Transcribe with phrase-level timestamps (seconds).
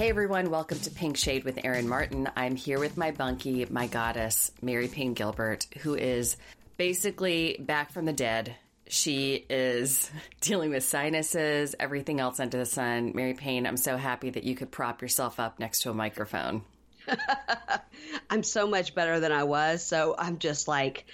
[0.00, 2.26] Hey everyone, welcome to Pink Shade with Erin Martin.
[2.34, 6.38] I'm here with my bunkie, my goddess, Mary Payne Gilbert, who is
[6.78, 8.56] basically back from the dead.
[8.88, 10.10] She is
[10.40, 13.12] dealing with sinuses, everything else under the sun.
[13.14, 16.62] Mary Payne, I'm so happy that you could prop yourself up next to a microphone.
[18.30, 21.04] I'm so much better than I was, so I'm just like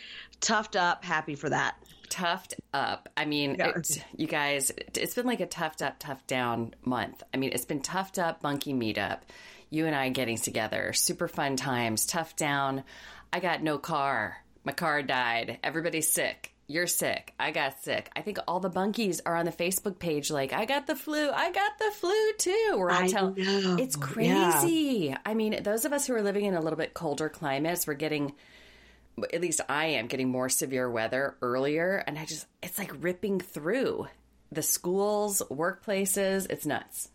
[0.41, 1.77] toughed up, happy for that
[2.09, 3.09] toughed up.
[3.17, 3.73] I mean, yeah.
[3.77, 7.23] it, you guys, it's been like a toughed up, tough down month.
[7.33, 9.21] I mean, it's been toughed up, bunkie meetup.
[9.71, 12.07] You and I getting together, super fun times.
[12.07, 12.85] Tough down.
[13.33, 14.37] I got no car.
[14.65, 15.59] My car died.
[15.63, 16.53] Everybody's sick.
[16.69, 17.33] You're sick.
[17.39, 18.11] I got sick.
[18.17, 20.33] I think all the bunkies are on the Facebook page.
[20.33, 21.31] Like, I got the flu.
[21.31, 22.75] I got the flu too.
[22.77, 23.35] We're all telling.
[23.79, 25.11] It's crazy.
[25.11, 25.19] Yeah.
[25.25, 27.95] I mean, those of us who are living in a little bit colder climates, we're
[27.95, 28.33] getting
[29.33, 33.41] at least I am getting more severe weather earlier, and I just it's like ripping
[33.41, 34.09] through
[34.53, 36.47] the schools, workplaces.
[36.51, 37.09] It's nuts.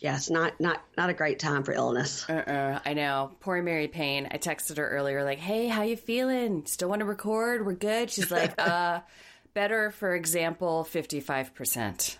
[0.00, 2.28] Yes, not not not a great time for illness.
[2.28, 3.32] Uh-uh, I know.
[3.40, 4.28] Poor Mary Payne.
[4.30, 6.66] I texted her earlier, like, "Hey, how you feeling?
[6.66, 7.64] Still want to record?
[7.64, 9.00] We're good." She's like, "Uh,
[9.54, 9.90] better.
[9.92, 12.18] For example, fifty five percent."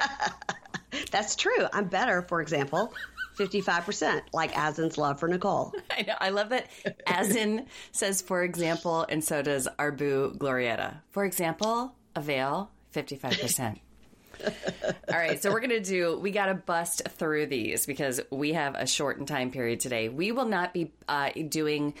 [1.10, 1.66] That's true.
[1.72, 2.22] I'm better.
[2.22, 2.92] For example.
[3.36, 5.72] 55%, like Azan's love for Nicole.
[5.90, 6.14] I know.
[6.20, 6.68] I love that
[7.06, 10.96] Azan says, for example, and so does our boo Glorietta.
[11.10, 13.78] For example, avail 55%.
[14.46, 18.52] All right, so we're going to do, we got to bust through these because we
[18.52, 20.08] have a shortened time period today.
[20.08, 21.94] We will not be uh, doing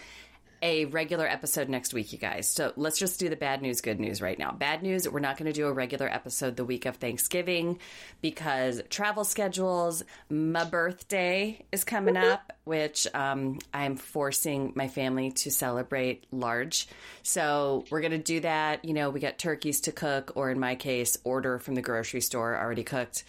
[0.64, 2.48] a regular episode next week, you guys.
[2.48, 4.50] So let's just do the bad news, good news right now.
[4.50, 7.78] Bad news, we're not going to do a regular episode the week of Thanksgiving
[8.22, 15.50] because travel schedules, my birthday is coming up, which um, I'm forcing my family to
[15.50, 16.88] celebrate large.
[17.22, 18.86] So we're going to do that.
[18.86, 22.22] You know, we got turkeys to cook, or in my case, order from the grocery
[22.22, 23.24] store already cooked.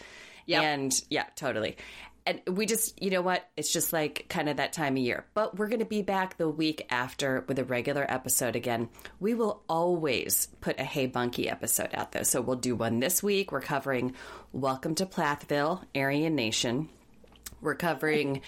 [0.45, 0.63] Yep.
[0.63, 1.75] And yeah, totally
[2.25, 3.47] and we just, you know what?
[3.55, 5.25] It's just like kind of that time of year.
[5.35, 8.89] But we're going to be back the week after with a regular episode again.
[9.19, 12.23] We will always put a Hey Bunkie episode out though.
[12.23, 13.51] So we'll do one this week.
[13.51, 14.15] We're covering
[14.51, 16.89] Welcome to Plathville, Aryan Nation.
[17.61, 18.41] We're covering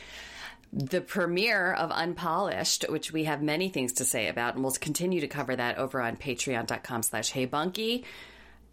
[0.73, 5.21] the premiere of Unpolished, which we have many things to say about, and we'll continue
[5.21, 8.03] to cover that over on patreon.com slash heybunkie.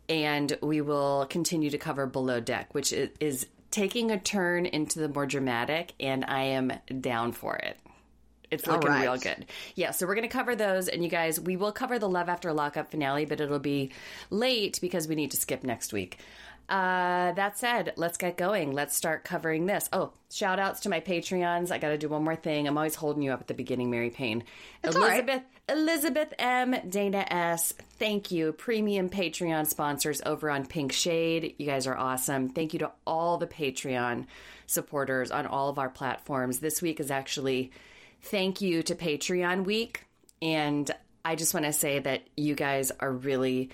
[0.09, 5.09] And we will continue to cover Below Deck, which is taking a turn into the
[5.09, 7.77] more dramatic, and I am down for it.
[8.49, 9.03] It's looking right.
[9.03, 9.47] real good.
[9.75, 10.87] Yeah, so we're going to cover those.
[10.87, 13.91] And you guys, we will cover the Love After Lockup finale, but it'll be
[14.31, 16.21] late because we need to skip next week.
[16.69, 18.73] Uh, that said, let's get going.
[18.73, 19.89] Let's start covering this.
[19.93, 21.71] Oh, shout outs to my Patreons.
[21.71, 22.67] I got to do one more thing.
[22.67, 24.45] I'm always holding you up at the beginning, Mary Payne.
[24.83, 27.75] It's Elizabeth, Elizabeth M, Dana S.
[27.99, 28.53] Thank you.
[28.53, 31.55] Premium Patreon sponsors over on Pink Shade.
[31.59, 32.49] You guys are awesome.
[32.49, 34.27] Thank you to all the Patreon
[34.67, 36.61] supporters on all of our platforms.
[36.61, 37.73] This week is actually
[38.23, 40.07] thank you to Patreon week.
[40.41, 40.91] And
[41.25, 43.71] I just want to say that you guys are really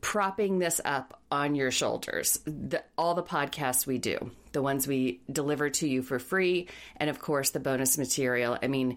[0.00, 2.40] propping this up on your shoulders.
[2.44, 7.10] The, all the podcasts we do, the ones we deliver to you for free, and
[7.10, 8.58] of course, the bonus material.
[8.62, 8.96] I mean,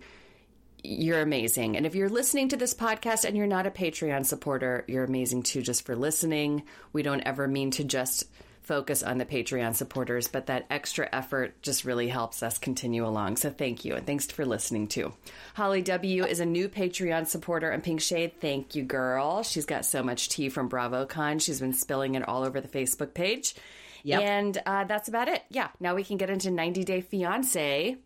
[0.83, 1.75] you're amazing.
[1.75, 5.43] And if you're listening to this podcast and you're not a Patreon supporter, you're amazing
[5.43, 6.63] too, just for listening.
[6.93, 8.23] We don't ever mean to just
[8.69, 13.37] focus on the Patreon supporters, but that extra effort just really helps us continue along.
[13.37, 13.95] So thank you.
[13.95, 15.11] And thanks for listening too.
[15.55, 18.39] Holly W is a new Patreon supporter on Pink Shade.
[18.39, 19.41] Thank you, girl.
[19.41, 21.41] She's got so much tea from BravoCon.
[21.41, 23.55] She's been spilling it all over the Facebook page.
[24.03, 24.21] Yep.
[24.21, 25.43] And uh, that's about it.
[25.49, 25.69] Yeah.
[25.79, 27.97] Now we can get into 90 Day Fiance,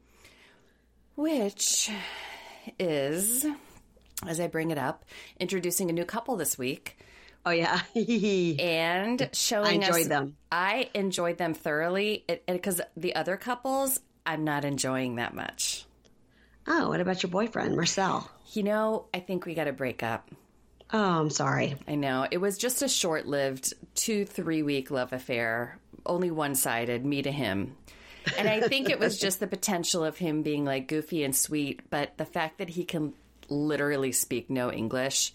[1.15, 1.91] which
[2.79, 3.45] is,
[4.25, 5.03] as I bring it up,
[5.41, 6.97] introducing a new couple this week.
[7.45, 9.67] Oh yeah, and showing.
[9.67, 10.37] I enjoyed us, them.
[10.51, 15.85] I enjoyed them thoroughly because the other couples, I'm not enjoying that much.
[16.65, 18.29] Oh, what about your boyfriend, Marcel?
[18.53, 20.29] You know, I think we got to break up.
[20.93, 21.75] Oh, I'm sorry.
[21.87, 27.23] I know it was just a short-lived two, three week love affair, only one-sided, me
[27.23, 27.75] to him.
[28.37, 31.89] And I think it was just the potential of him being like goofy and sweet,
[31.89, 33.13] but the fact that he can
[33.49, 35.33] literally speak no English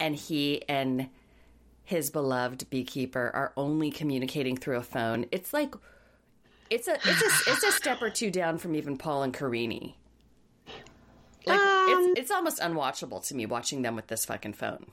[0.00, 1.08] and he and
[1.88, 5.24] his beloved beekeeper are only communicating through a phone.
[5.32, 5.74] It's like
[6.68, 9.94] it's a it's a it's a step or two down from even Paul and Karine.
[11.46, 14.88] Like um, it's it's almost unwatchable to me watching them with this fucking phone.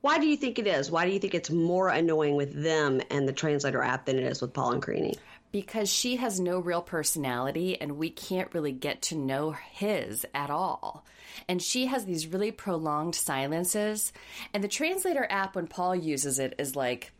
[0.00, 0.90] Why do you think it is?
[0.90, 4.24] Why do you think it's more annoying with them and the translator app than it
[4.24, 5.16] is with Paul and Karine?
[5.52, 10.50] Because she has no real personality and we can't really get to know his at
[10.50, 11.04] all.
[11.48, 14.12] And she has these really prolonged silences.
[14.52, 17.12] And the translator app, when Paul uses it, is like,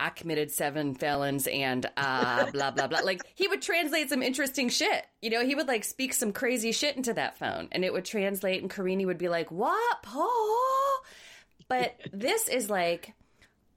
[0.00, 3.00] I committed seven felons and uh, blah blah blah.
[3.00, 5.06] Like he would translate some interesting shit.
[5.22, 8.04] You know, he would like speak some crazy shit into that phone, and it would
[8.04, 8.62] translate.
[8.62, 11.02] And Karine would be like, "What, Paul?"
[11.68, 13.14] But this is like,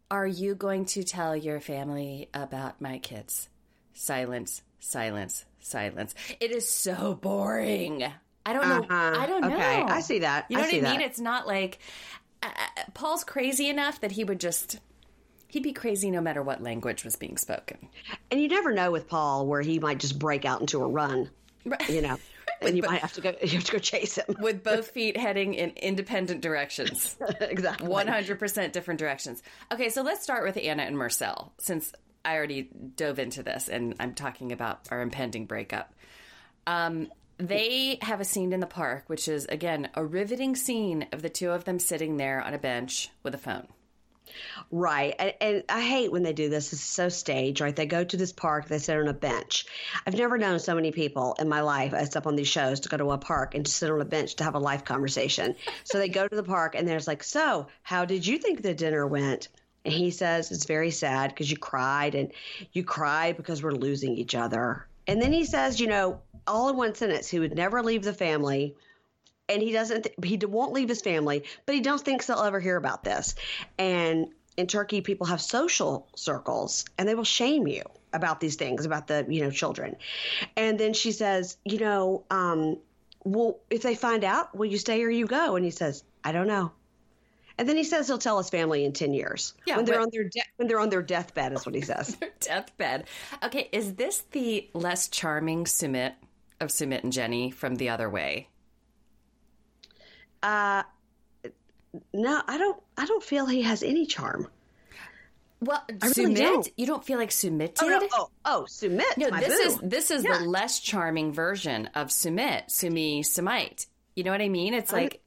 [0.10, 3.50] "Are you going to tell your family about my kids?"
[3.94, 6.16] Silence, silence, silence.
[6.40, 8.04] It is so boring.
[8.46, 8.80] I don't know.
[8.90, 9.20] Uh-huh.
[9.22, 9.54] I don't know.
[9.54, 10.46] Okay, I see that.
[10.50, 10.84] You know I what I mean?
[10.84, 11.02] that.
[11.02, 11.80] It's not like
[12.42, 12.50] uh,
[12.94, 14.80] Paul's crazy enough that he would just
[15.48, 17.78] he'd be crazy no matter what language was being spoken.
[18.32, 21.30] And you never know with Paul where he might just break out into a run.
[21.90, 22.18] You know,
[22.62, 23.34] and you might have to go.
[23.42, 24.36] You have to go chase him.
[24.40, 27.18] With both feet heading in independent directions.
[27.42, 27.88] exactly.
[27.88, 29.42] 100% different directions.
[29.72, 31.92] Okay, so let's start with Anna and Marcel, since
[32.24, 35.94] I already dove into this and I'm talking about our impending breakup.
[36.68, 41.24] Um, they have a scene in the park, which is, again, a riveting scene of
[41.24, 43.68] the two of them sitting there on a bench with a phone.
[44.72, 45.16] Right.
[45.18, 46.72] And, and I hate when they do this.
[46.74, 47.76] It's so staged, right?
[47.76, 49.66] They go to this park, they sit on a bench.
[50.06, 52.90] I've never known so many people in my life, as up on these shows, to
[52.90, 55.56] go to a park and sit on a bench to have a life conversation.
[55.84, 58.74] so they go to the park and there's like, So, how did you think the
[58.74, 59.50] dinner went?
[59.84, 62.32] And he says, It's very sad because you cried and
[62.72, 64.88] you cried because we're losing each other.
[65.08, 68.14] And then he says, You know, all in one sentence, he would never leave the
[68.14, 68.76] family
[69.52, 72.78] and he doesn't he won't leave his family but he don't think they'll ever hear
[72.78, 73.36] about this.
[73.78, 74.28] And
[74.58, 77.84] in turkey people have social circles and they will shame you
[78.14, 79.96] about these things about the you know children.
[80.58, 82.78] And then she says you know um
[83.24, 85.56] well if they find out will you stay or you go?
[85.56, 86.72] And he says i don't know.
[87.58, 90.04] And then he says he'll tell his family in 10 years Yeah, when they're but-
[90.04, 92.16] on their de- when they're on their deathbed is what he says.
[92.20, 93.06] Their deathbed.
[93.44, 96.14] Okay, is this the less charming Sumit
[96.60, 98.48] of Sumit and Jenny from The Other Way?
[100.44, 100.84] Uh
[102.14, 104.48] no i don't i don't feel he has any charm
[105.60, 106.70] Well, really Sumit, don't.
[106.78, 108.02] you don't feel like Sumit oh did?
[108.02, 109.64] no oh oh sumit No, this boo.
[109.70, 110.40] is this is Yeah.
[110.40, 113.86] the less charming version of Sumit, Sumi Sumite.
[114.16, 114.74] You know what I mean?
[114.74, 115.22] It's like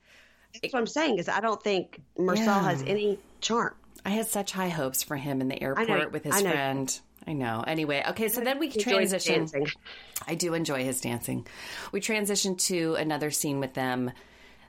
[0.61, 2.62] That's what I'm saying is I don't think Marcel Yeah.
[2.70, 3.75] has any charm.
[4.05, 7.00] I had such high hopes for him in the airport with his I friend.
[7.26, 7.64] I know.
[7.67, 9.49] Anyway, okay, so then we transition.
[10.28, 11.46] I do enjoy his dancing.
[11.93, 14.10] We transition to another scene with them.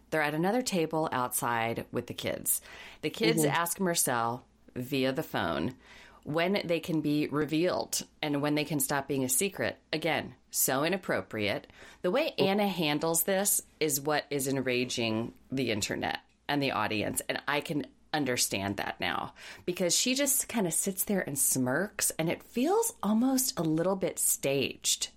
[0.09, 2.61] They're at another table outside with the kids.
[3.01, 3.55] The kids Mm-hmm.
[3.55, 5.75] ask Marcel via the phone
[6.23, 9.77] when they can be revealed and when they can stop being a secret.
[9.93, 11.67] Again, so inappropriate.
[12.01, 17.21] The way Anna handles this is what is enraging the internet and the audience.
[17.29, 19.33] And I can understand that now
[19.65, 23.95] because she just kind of sits there and smirks and it feels almost a little
[23.97, 25.09] bit staged.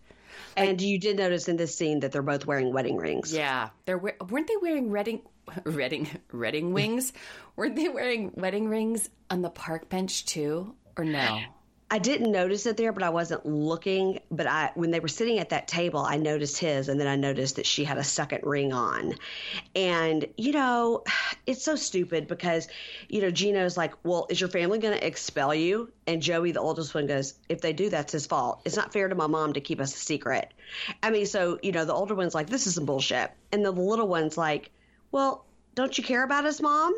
[0.58, 3.32] And you did notice in this scene that they're both wearing wedding rings.
[3.32, 5.22] Yeah, they're we- weren't they wearing wedding
[5.64, 7.12] wedding wedding wings?
[7.56, 11.40] weren't they wearing wedding rings on the park bench too, or no?
[11.90, 14.20] I didn't notice it there, but I wasn't looking.
[14.30, 17.16] But I, when they were sitting at that table, I noticed his, and then I
[17.16, 19.14] noticed that she had a second ring on.
[19.74, 21.04] And you know,
[21.46, 22.68] it's so stupid because,
[23.08, 26.60] you know, Gino's like, "Well, is your family going to expel you?" And Joey, the
[26.60, 28.60] oldest one, goes, "If they do, that's his fault.
[28.66, 30.52] It's not fair to my mom to keep us a secret."
[31.02, 33.70] I mean, so you know, the older one's like, "This is some bullshit," and the
[33.70, 34.70] little one's like,
[35.10, 36.94] "Well, don't you care about his mom?"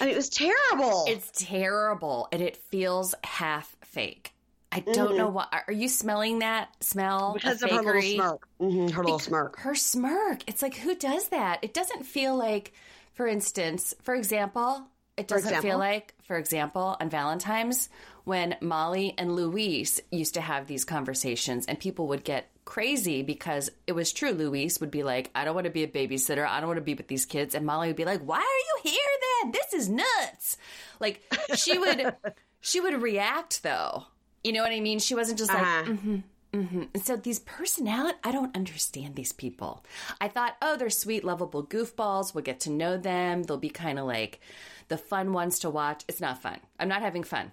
[0.00, 1.04] I mean, it was terrible.
[1.08, 4.32] It's terrible, and it feels half fake.
[4.70, 5.46] I don't know why.
[5.66, 7.32] Are you smelling that smell?
[7.32, 8.48] because of of her little smirk.
[8.60, 9.58] hmm her little smirk.
[9.60, 10.42] Her smirk.
[10.46, 11.60] It's like who does that?
[11.62, 12.72] It doesn't feel like,
[13.14, 14.82] for instance, for example,
[15.16, 15.70] it doesn't example?
[15.70, 17.88] feel like, for example, on Valentine's
[18.24, 23.70] when Molly and Luis used to have these conversations, and people would get crazy because
[23.86, 24.32] it was true.
[24.32, 26.46] Luis would be like, "I don't want to be a babysitter.
[26.46, 28.84] I don't want to be with these kids," and Molly would be like, "Why are
[28.86, 29.00] you here
[29.42, 29.52] then?
[29.52, 30.58] This is nuts."
[31.00, 31.22] Like
[31.56, 32.14] she would,
[32.60, 34.06] she would react though.
[34.44, 34.98] You know what I mean?
[34.98, 36.18] She wasn't just like, Uh-huh.
[36.52, 39.84] and so these personality, I don't understand these people.
[40.20, 42.34] I thought, oh, they're sweet, lovable goofballs.
[42.34, 43.42] We'll get to know them.
[43.42, 44.40] They'll be kind of like
[44.88, 46.04] the fun ones to watch.
[46.08, 46.58] It's not fun.
[46.80, 47.52] I'm not having fun.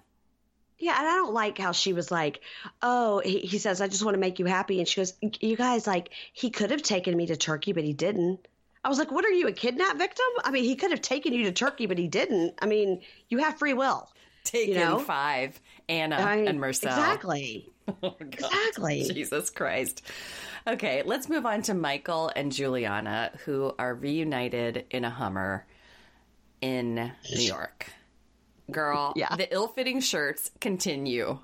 [0.78, 2.40] Yeah, and I don't like how she was like,
[2.82, 5.56] "Oh," he, he says, "I just want to make you happy," and she goes, "You
[5.56, 8.46] guys, like, he could have taken me to Turkey, but he didn't."
[8.84, 11.32] I was like, "What are you, a kidnap victim?" I mean, he could have taken
[11.32, 12.56] you to Turkey, but he didn't.
[12.60, 14.06] I mean, you have free will.
[14.46, 14.98] Taken know?
[14.98, 16.90] five, Anna I and Marcel.
[16.90, 17.70] Exactly.
[18.02, 19.04] Oh, Exactly.
[19.04, 20.02] Jesus Christ.
[20.66, 25.64] Okay, let's move on to Michael and Juliana, who are reunited in a Hummer
[26.60, 27.86] in New York.
[28.72, 29.36] Girl, Yeah.
[29.36, 31.38] the ill fitting shirts continue.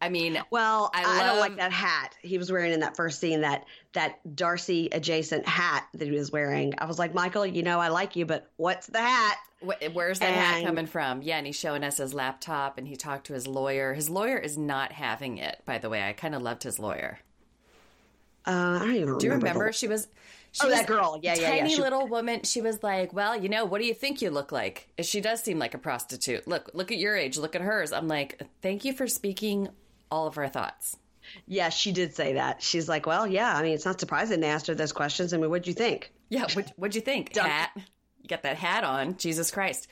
[0.00, 3.18] I mean, well, I I, don't like that hat he was wearing in that first
[3.20, 3.40] scene.
[3.40, 3.64] That
[3.94, 6.74] that Darcy adjacent hat that he was wearing.
[6.78, 9.36] I was like, Michael, you know, I like you, but what's the hat?
[9.92, 11.20] Where's that hat coming from?
[11.22, 13.92] Yeah, and he's showing us his laptop, and he talked to his lawyer.
[13.92, 16.00] His lawyer is not having it, by the way.
[16.08, 17.18] I kind of loved his lawyer.
[18.46, 19.18] Uh, I don't even remember.
[19.20, 19.66] Do you remember?
[19.66, 20.06] the- She was.
[20.52, 21.20] She Oh, was that girl.
[21.22, 21.48] Yeah, yeah, yeah.
[21.58, 22.42] tiny She- little woman.
[22.44, 25.42] She was like, "Well, you know, what do you think you look like?" She does
[25.42, 26.48] seem like a prostitute.
[26.48, 27.36] Look, look at your age.
[27.36, 27.92] Look at hers.
[27.92, 29.68] I'm like, thank you for speaking
[30.10, 30.96] all of our thoughts.
[31.46, 32.62] Yeah, she did say that.
[32.62, 33.54] She's like, well, yeah.
[33.54, 35.32] I mean, it's not surprising they asked her those questions.
[35.32, 36.12] I mean, what'd you think?
[36.28, 37.34] Yeah, what, what'd you think?
[37.36, 37.70] Hat.
[37.76, 39.16] You got that hat on.
[39.16, 39.88] Jesus Christ.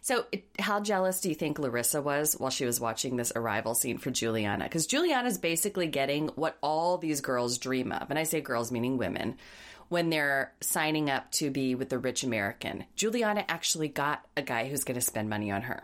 [0.00, 3.74] So, it, how jealous do you think Larissa was while she was watching this arrival
[3.74, 4.64] scene for Juliana?
[4.64, 8.08] Because Juliana's basically getting what all these girls dream of.
[8.10, 9.36] And I say girls, meaning women,
[9.88, 12.84] when they're signing up to be with the rich American.
[12.94, 15.82] Juliana actually got a guy who's going to spend money on her.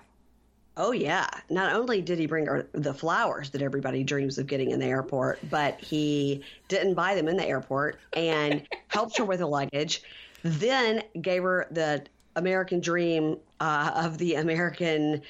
[0.77, 1.29] Oh yeah.
[1.51, 4.87] Not only did he bring her the flowers that everybody dreams of getting in the
[4.87, 10.03] airport, but he didn't buy them in the airport and helped her with her luggage.
[10.43, 12.05] Then gave her the
[12.35, 15.23] American dream uh, of the American.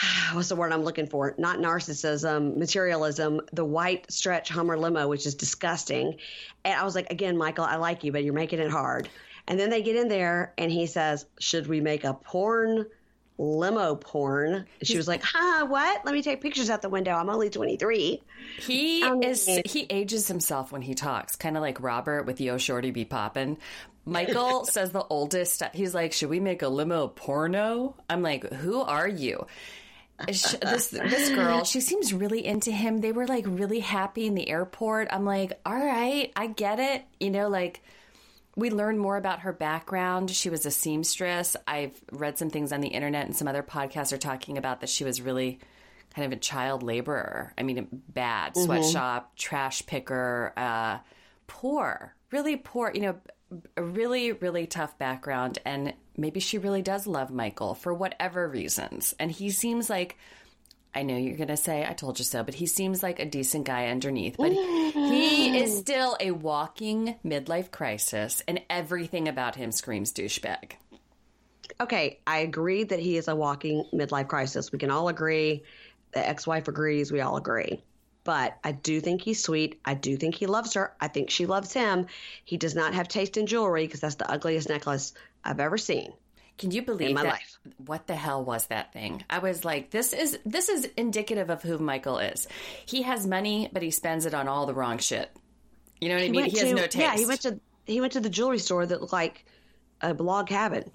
[0.32, 1.36] What's the word I'm looking for?
[1.38, 6.16] Not narcissism, materialism, the white stretch Hummer limo, which is disgusting.
[6.64, 9.08] And I was like, again, Michael, I like you, but you're making it hard.
[9.46, 12.86] And then they get in there and he says, Should we make a porn
[13.38, 14.66] limo porn?
[14.82, 16.04] She was like, Huh, what?
[16.04, 17.12] Let me take pictures out the window.
[17.12, 18.22] I'm only 23.
[18.58, 22.58] He Um, is he ages himself when he talks, kind of like Robert with Yo
[22.58, 23.56] Shorty Be Poppin'.
[24.04, 25.72] Michael says the oldest stuff.
[25.74, 29.46] He's like, "Should we make a limo porno?" I'm like, "Who are you?"
[30.26, 30.52] This
[30.92, 33.00] this girl, she seems really into him.
[33.02, 35.08] They were like really happy in the airport.
[35.12, 37.82] I'm like, "All right, I get it." You know, like
[38.58, 40.32] we learned more about her background.
[40.32, 41.56] She was a seamstress.
[41.68, 44.88] I've read some things on the internet and some other podcasts are talking about that
[44.88, 45.60] she was really
[46.12, 47.54] kind of a child laborer.
[47.56, 50.98] I mean, a bad sweatshop, trash picker, uh,
[51.46, 52.90] poor, really poor.
[52.92, 53.16] You know,
[53.76, 55.60] a really, really tough background.
[55.64, 59.14] And maybe she really does love Michael for whatever reasons.
[59.20, 60.18] And he seems like.
[60.98, 63.24] I know you're going to say, I told you so, but he seems like a
[63.24, 64.36] decent guy underneath.
[64.36, 65.78] But he is mm.
[65.78, 70.72] still a walking midlife crisis, and everything about him screams douchebag.
[71.80, 74.72] Okay, I agree that he is a walking midlife crisis.
[74.72, 75.62] We can all agree.
[76.14, 77.12] The ex wife agrees.
[77.12, 77.84] We all agree.
[78.24, 79.78] But I do think he's sweet.
[79.84, 80.96] I do think he loves her.
[81.00, 82.06] I think she loves him.
[82.44, 85.14] He does not have taste in jewelry because that's the ugliest necklace
[85.44, 86.12] I've ever seen.
[86.58, 87.32] Can you believe In my that?
[87.34, 87.58] life.
[87.86, 89.24] What the hell was that thing?
[89.30, 92.48] I was like, this is this is indicative of who Michael is.
[92.84, 95.30] He has money, but he spends it on all the wrong shit.
[96.00, 96.34] You know what I mean?
[96.42, 96.96] went He has no taste.
[96.96, 99.44] Yeah, he went to he went to the jewelry store that looked like
[100.00, 100.90] a log cabin.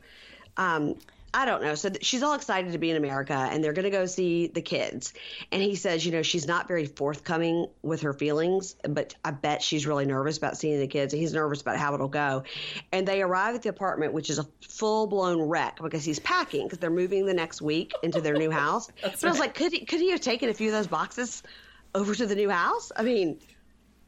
[0.57, 0.95] Um,
[1.35, 1.73] I don't know.
[1.73, 4.47] So th- she's all excited to be in America, and they're going to go see
[4.47, 5.13] the kids.
[5.51, 9.63] And he says, you know, she's not very forthcoming with her feelings, but I bet
[9.63, 11.13] she's really nervous about seeing the kids.
[11.13, 12.43] And he's nervous about how it'll go.
[12.91, 16.67] And they arrive at the apartment, which is a full blown wreck because he's packing
[16.67, 18.91] because they're moving the next week into their new house.
[19.01, 21.41] but I was like, could he, could he have taken a few of those boxes
[21.95, 22.91] over to the new house?
[22.95, 23.39] I mean,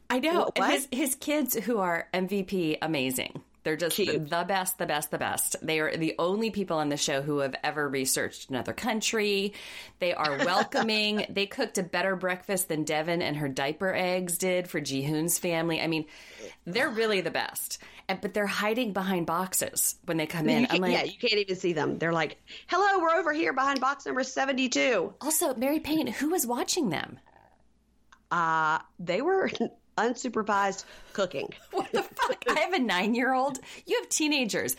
[0.08, 0.44] I know.
[0.44, 0.58] What?
[0.58, 3.42] And his his kids who are MVP amazing.
[3.66, 4.30] They're just Cute.
[4.30, 5.56] the best, the best, the best.
[5.60, 9.54] They are the only people on the show who have ever researched another country.
[9.98, 11.26] They are welcoming.
[11.30, 15.80] they cooked a better breakfast than Deavan and her diaper eggs did for Jihoon's family.
[15.80, 16.04] I mean,
[16.64, 17.78] they're really the best.
[18.08, 20.68] And, but they're hiding behind boxes when they come in.
[20.70, 21.98] I'm like, yeah, you can't even see them.
[21.98, 22.36] They're like,
[22.68, 25.12] "Hello, we're over here behind box number seventy-two.
[25.20, 27.18] also, Mary Payne, who was watching them?
[28.30, 29.50] Uh, they were
[29.96, 31.48] unsupervised cooking.
[31.70, 32.44] What the fuck?
[32.48, 33.58] I have a nine year old.
[33.86, 34.76] You have teenagers.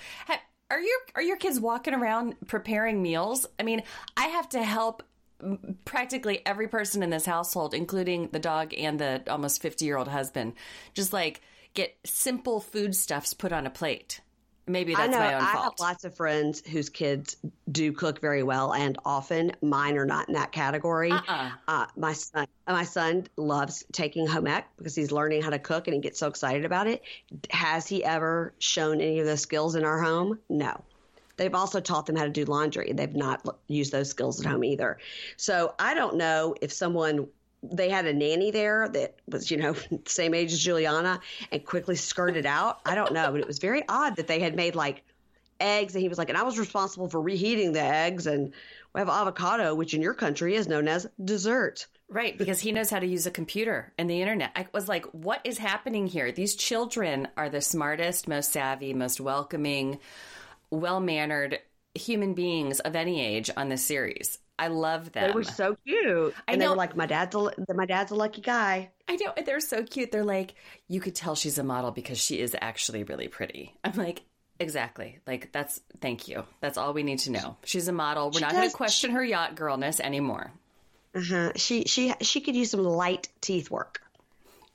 [0.70, 3.46] Are your are your kids walking around preparing meals?
[3.60, 3.84] I mean,
[4.18, 5.04] I have to help
[5.86, 10.08] practically every person in this household, including the dog and the almost fifty year old
[10.08, 10.54] husband,
[10.94, 11.42] just like
[11.74, 14.20] get simple foodstuffs put on a plate.
[14.68, 17.38] Maybe that's I know my own I have lots of friends whose kids
[17.72, 21.12] do cook very well, and often mine are not in that category.
[21.12, 21.52] Uh-uh.
[21.68, 25.88] Uh, my son, my son loves taking home ec because he's learning how to cook
[25.88, 27.02] and he gets so excited about it.
[27.50, 30.38] Has he ever shown any of those skills in our home?
[30.50, 30.84] No.
[31.38, 32.92] They've also taught them how to do laundry.
[32.94, 34.98] They've not l- used those skills at home either.
[35.38, 37.28] So I don't know if someone
[37.64, 41.20] they had a nanny there that was, you know, same age as Juliana
[41.52, 42.80] and quickly skirted out.
[42.86, 45.04] I don't know, but it was very odd that they had made like
[45.60, 48.54] eggs and he was like, and I was responsible for reheating the eggs and
[48.94, 51.88] we have avocado, which in your country is known as dessert.
[52.10, 54.52] Right, because he knows how to use a computer and the internet.
[54.56, 56.32] I was like, what is happening here?
[56.32, 60.00] These children are the smartest, most savvy, most welcoming,
[60.70, 61.60] well mannered
[61.94, 64.40] human beings of any age on this series.
[64.60, 65.30] I love them.
[65.30, 66.34] They were so cute.
[66.48, 68.90] I and they know- were like, my dad's a, my dad's a lucky guy.
[69.08, 70.12] I know and they're so cute.
[70.12, 70.56] They're like,
[70.88, 73.74] you could tell she's a model because she is actually really pretty.
[73.84, 74.24] I'm like,
[74.60, 75.20] exactly.
[75.28, 76.44] Like that's thank you.
[76.60, 77.58] That's all we need to know.
[77.64, 78.28] She's a model.
[78.28, 80.52] We're She not going to question her yacht girlness anymore.
[81.16, 81.52] Uh-huh.
[81.56, 84.02] She she she could use some light teeth work.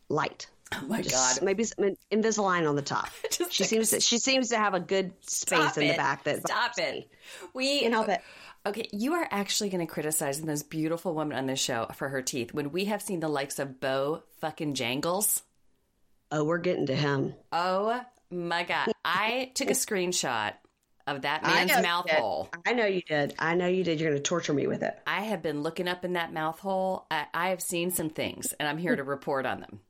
[0.09, 0.47] Light.
[0.75, 1.45] Oh my Just god.
[1.45, 3.11] maybe some Invisalign on the top.
[3.51, 6.25] She seems to, she seems to have a good space Stop in the back.
[6.25, 7.11] That Stop it.
[7.53, 8.23] We Can't help it.
[8.64, 12.09] Okay, you are actually going to criticize the most beautiful woman on this show for
[12.09, 15.42] her teeth when we have seen the likes of Bo fucking Jangles.
[16.31, 17.35] Oh, we're getting to him.
[17.50, 18.00] Oh
[18.31, 18.92] my god!
[19.04, 20.52] I took a screenshot
[21.09, 22.50] of that man's mouth hole.
[22.64, 23.35] I know you did.
[23.37, 24.00] I know you did.
[24.00, 24.97] You're going to torture me with it.
[25.09, 27.07] I have been looking up in that mouth hole.
[27.11, 29.81] I, I have seen some things, and I'm here to report on them.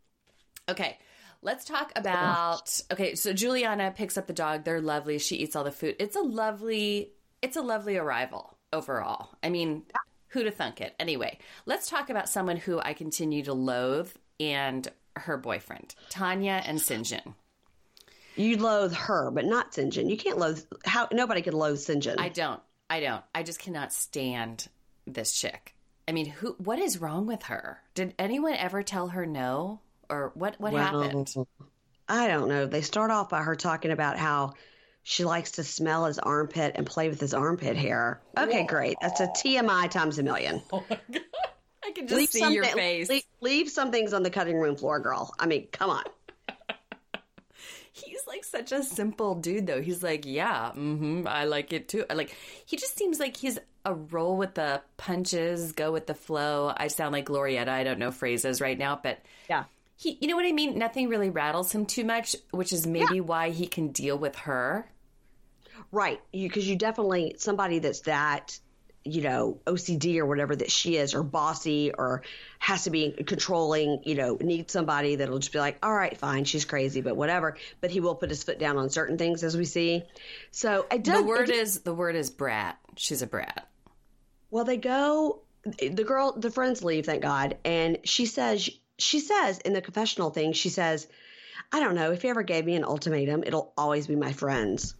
[0.71, 0.97] Okay,
[1.43, 2.81] let's talk about.
[2.91, 4.65] Okay, so Juliana picks up the dog.
[4.65, 5.19] They're lovely.
[5.19, 5.97] She eats all the food.
[5.99, 7.13] It's a lovely.
[7.43, 9.31] It's a lovely arrival overall.
[9.43, 9.85] I mean,
[10.29, 10.95] who to thunk it?
[10.99, 14.11] Anyway, let's talk about someone who I continue to loathe
[14.41, 17.35] and her boyfriend, Tania and Syngin.
[18.35, 20.09] You loathe her, but not Syngin.
[20.09, 22.17] You can't loathe how nobody could loathe Syngin.
[22.19, 22.61] I don't.
[22.89, 23.23] I don't.
[23.35, 24.69] I just cannot stand
[25.07, 25.75] this chick.
[26.09, 26.55] I mean, who?
[26.59, 27.81] What is wrong with her?
[27.95, 30.59] Did anyone ever tell her no, or what?
[30.59, 31.35] What happened?
[32.09, 32.67] I don't know.
[32.67, 34.55] They start off by her talking about how
[35.03, 38.21] she likes to smell his armpit and play with his armpit hair.
[38.39, 38.97] Okay, great.
[39.01, 40.63] That's a TMI times a million.
[40.73, 41.23] Oh my god!
[41.85, 43.09] I can just see your face.
[43.09, 45.35] Leave, leave some things on the cutting room floor, girl.
[45.39, 46.05] I mean, come on.
[47.93, 49.83] He's like such a simple dude, though.
[49.83, 52.05] He's like, yeah, mm-hmm, I like it too.
[52.09, 56.15] I Like, he just seems like he's a roll with the punches, go with the
[56.15, 56.73] flow.
[56.75, 57.69] I sound like Glorietta.
[57.69, 59.19] I don't know phrases right now, but
[59.51, 59.65] Yeah.
[59.97, 60.79] he, you know what I mean.
[60.79, 64.89] Nothing really rattles him too much, which is maybe why he can deal with her.
[65.93, 66.21] Right.
[66.33, 68.59] Because you definitely somebody that's that,
[69.05, 72.23] you know, OCD or whatever that she is, or bossy, or
[72.59, 74.01] has to be controlling.
[74.05, 77.57] You know, needs somebody that'll just be like, all right, fine, she's crazy, but whatever.
[77.81, 80.03] But he will put his foot down on certain things, as we see.
[80.51, 81.21] So it does.
[81.21, 82.79] The word it- is the word is brat.
[82.97, 83.69] She's a brat.
[84.51, 85.43] Well, they go.
[85.79, 90.31] The girl, the friends leave, thank God, and she says, she says in the confessional
[90.31, 91.07] thing, she says,
[91.71, 94.97] I don't know if you ever gave me an ultimatum, it'll always be my friends.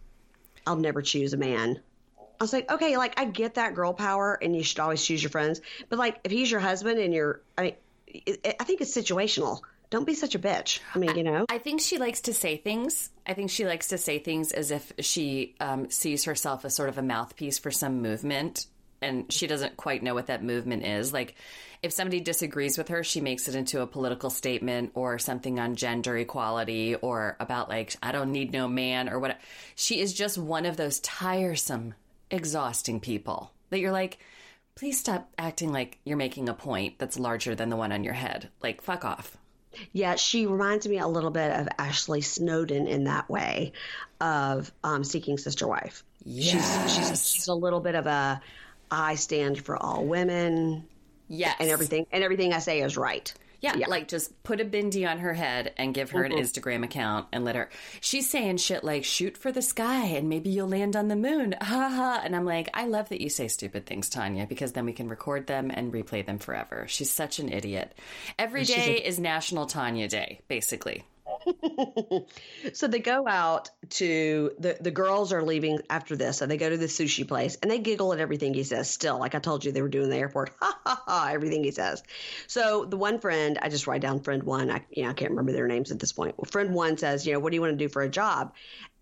[0.65, 1.79] I'll never choose a man.
[2.17, 5.21] I was like, okay, like I get that girl power, and you should always choose
[5.21, 7.73] your friends, but like if he's your husband and you're, I mean,
[8.07, 9.61] it, I think it's situational.
[9.89, 10.79] Don't be such a bitch.
[10.95, 11.45] I mean, you know.
[11.49, 13.11] I think she likes to say things.
[13.27, 16.89] I think she likes to say things as if she um, sees herself as sort
[16.89, 18.65] of a mouthpiece for some movement,
[19.03, 21.13] and she doesn't quite know what that movement is.
[21.13, 21.35] Like,
[21.81, 25.75] if somebody disagrees with her, she makes it into a political statement or something on
[25.75, 29.39] gender equality or about, like, I don't need no man or what.
[29.75, 31.93] She is just one of those tiresome,
[32.31, 34.17] exhausting people that you're like,
[34.75, 38.13] please stop acting like you're making a point that's larger than the one on your
[38.13, 38.49] head.
[38.61, 39.37] Like, fuck off.
[39.91, 43.73] Yeah, she reminds me a little bit of Ashley Snowden in that way,
[44.21, 46.03] of um, Seeking Sister Wife.
[46.25, 48.41] She's, she's she's a little bit of a
[48.93, 50.87] I stand for all women
[51.27, 51.55] Yes.
[51.59, 53.33] and everything and everything I say is right.
[53.59, 53.87] Yeah, Yeah.
[53.87, 56.41] like just put a bindi on her head and give her an mm-hmm.
[56.41, 57.69] Instagram account and let her.
[58.01, 61.55] She's saying shit like "shoot for the sky" and maybe you'll land on the moon.
[61.61, 62.21] Ha ha!
[62.23, 65.07] And I'm like, I love that you say stupid things, Tania, because then we can
[65.07, 66.85] record them and replay them forever.
[66.89, 67.97] She's such an idiot.
[68.37, 71.03] Every day is National Tania Day, basically.
[72.73, 76.69] So they go out to the the girls are leaving after this, so they go
[76.69, 78.89] to the sushi place and they giggle at everything he says.
[78.89, 80.51] Still, like I told you, they were doing the airport.
[80.63, 81.29] Ha ha ha!
[81.31, 82.03] Everything he says.
[82.47, 84.71] So the one friend, I just write down friend one.
[84.71, 86.35] I you know I can't remember their names at this point.
[86.37, 88.53] Well, friend one says, you know, what do you want to do for a job?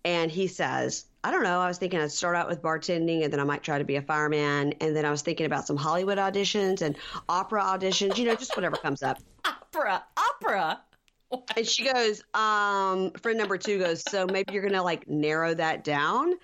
[0.04, 1.60] And he says, I don't know.
[1.60, 3.96] I was thinking I'd start out with bartending and then I might try to be
[3.96, 4.74] a fireman.
[4.80, 6.96] And then I was thinking about some Hollywood auditions and
[7.28, 9.18] opera auditions, you know, just whatever comes up.
[9.44, 10.80] Opera, opera.
[11.56, 15.54] And she goes, um, friend number two goes, so maybe you're going to like narrow
[15.54, 16.34] that down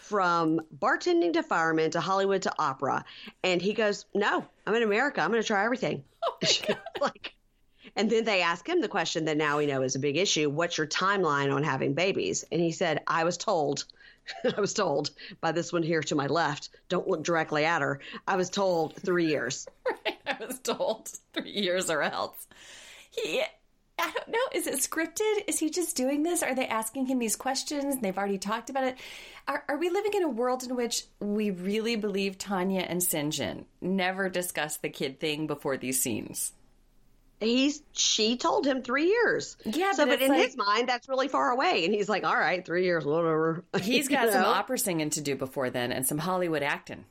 [0.00, 3.04] from bartending to fireman to Hollywood to opera.
[3.42, 5.20] And he goes, no, I'm in America.
[5.20, 6.04] I'm going to try everything.
[7.00, 7.34] like,
[7.96, 10.50] and then they ask him the question that now we know is a big issue.
[10.50, 12.44] What's your timeline on having babies?
[12.52, 13.84] And he said, I was told,
[14.56, 18.00] I was told by this one here to my left, don't look directly at her.
[18.26, 19.66] I was told three years.
[20.26, 22.46] I was told three years or else.
[23.10, 23.42] He,
[24.02, 24.38] I don't know.
[24.52, 25.48] Is it scripted?
[25.48, 26.42] Is he just doing this?
[26.42, 28.00] Are they asking him these questions?
[28.00, 28.98] They've already talked about it.
[29.46, 33.64] Are, are we living in a world in which we really believe Tania and Syngin
[33.80, 36.52] never discuss the kid thing before these scenes?
[37.42, 39.56] he's she told him three years.
[39.64, 42.24] Yeah, so but but, in like- his mind that's really far away, and he's like,
[42.24, 44.48] "All right, three years, whatever." He's got some know?
[44.48, 47.04] opera singing to do before then and some Hollywood acting.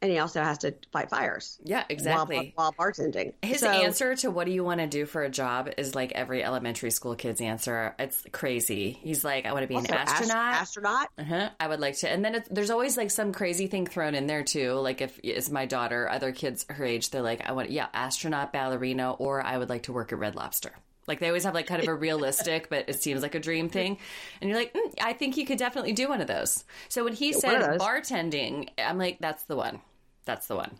[0.00, 1.58] And he also has to fight fires.
[1.64, 2.52] Yeah, exactly.
[2.54, 3.32] While, while bartending.
[3.42, 6.12] His So- answer to what do you want to do for a job is like
[6.12, 7.94] every elementary school kid's answer.
[7.98, 8.92] It's crazy.
[8.92, 10.54] He's like, I want to be an ast- astronaut.
[10.54, 11.08] astronaut.
[11.18, 11.50] Uh-huh.
[11.58, 12.08] I would like to.
[12.10, 14.74] And then it's, there's always like some crazy thing thrown in there too.
[14.74, 18.52] Like if it's my daughter, other kids her age, they're like, I want, yeah, astronaut,
[18.52, 20.72] ballerina, or I would like to work at Red Lobster.
[21.06, 23.70] Like they always have like kind of a realistic, but it seems like a dream
[23.70, 23.96] thing.
[24.42, 26.64] And you're like, mm, I think you could definitely do one of those.
[26.90, 29.80] So when he one said bartending, I'm like, that's the one.
[30.28, 30.70] That's the one.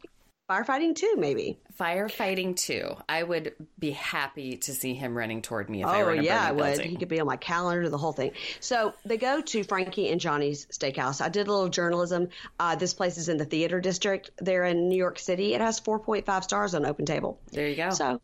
[0.51, 1.59] Firefighting too, maybe.
[1.81, 2.95] Firefighting too.
[3.09, 6.19] I would be happy to see him running toward me if I Oh were in
[6.21, 6.65] a yeah, I would.
[6.75, 6.91] building.
[6.91, 8.33] He could be on my calendar, the whole thing.
[8.61, 11.23] So they go to Frankie and Johnny's Steakhouse.
[11.23, 12.29] I did a little journalism.
[12.61, 15.55] Uh, this place is in the theater district there in New York City.
[15.55, 17.41] It has 4.5 stars on Open Table.
[17.51, 17.91] There you go.
[17.91, 18.21] So,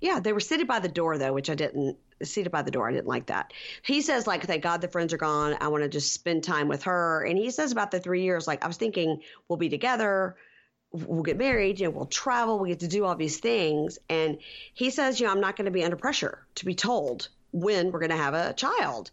[0.00, 1.96] yeah, they were seated by the door though, which I didn't.
[2.22, 3.52] Seated by the door, I didn't like that.
[3.82, 5.54] He says like, "Thank God the friends are gone.
[5.60, 8.46] I want to just spend time with her." And he says about the three years,
[8.46, 10.36] like I was thinking we'll be together,
[10.92, 13.98] we'll get married, you know, we'll travel, we'll get to do all these things.
[14.08, 14.38] And
[14.74, 17.90] he says, you know, I'm not going to be under pressure to be told when
[17.90, 19.10] we're going to have a child.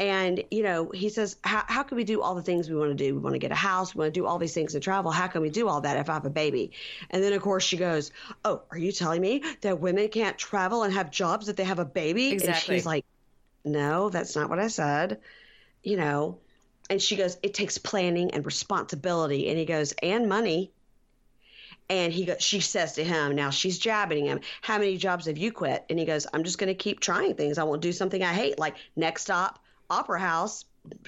[0.00, 2.90] And, you know, he says, how, how can we do all the things we want
[2.90, 3.14] to do?
[3.14, 3.94] We want to get a house.
[3.94, 5.10] We want to do all these things and travel.
[5.10, 6.70] How can we do all that if I have a baby?
[7.10, 8.12] And then, of course, she goes,
[8.44, 11.80] Oh, are you telling me that women can't travel and have jobs if they have
[11.80, 12.28] a baby?
[12.28, 12.74] Exactly.
[12.74, 13.04] And she's like,
[13.64, 15.18] No, that's not what I said.
[15.82, 16.38] You know,
[16.88, 19.48] and she goes, It takes planning and responsibility.
[19.48, 20.70] And he goes, And money.
[21.90, 25.38] And he goes, she says to him, now she's jabbing him, how many jobs have
[25.38, 25.86] you quit?
[25.88, 27.56] And he goes, I'm just going to keep trying things.
[27.56, 30.64] I won't do something I hate, like next stop, opera house.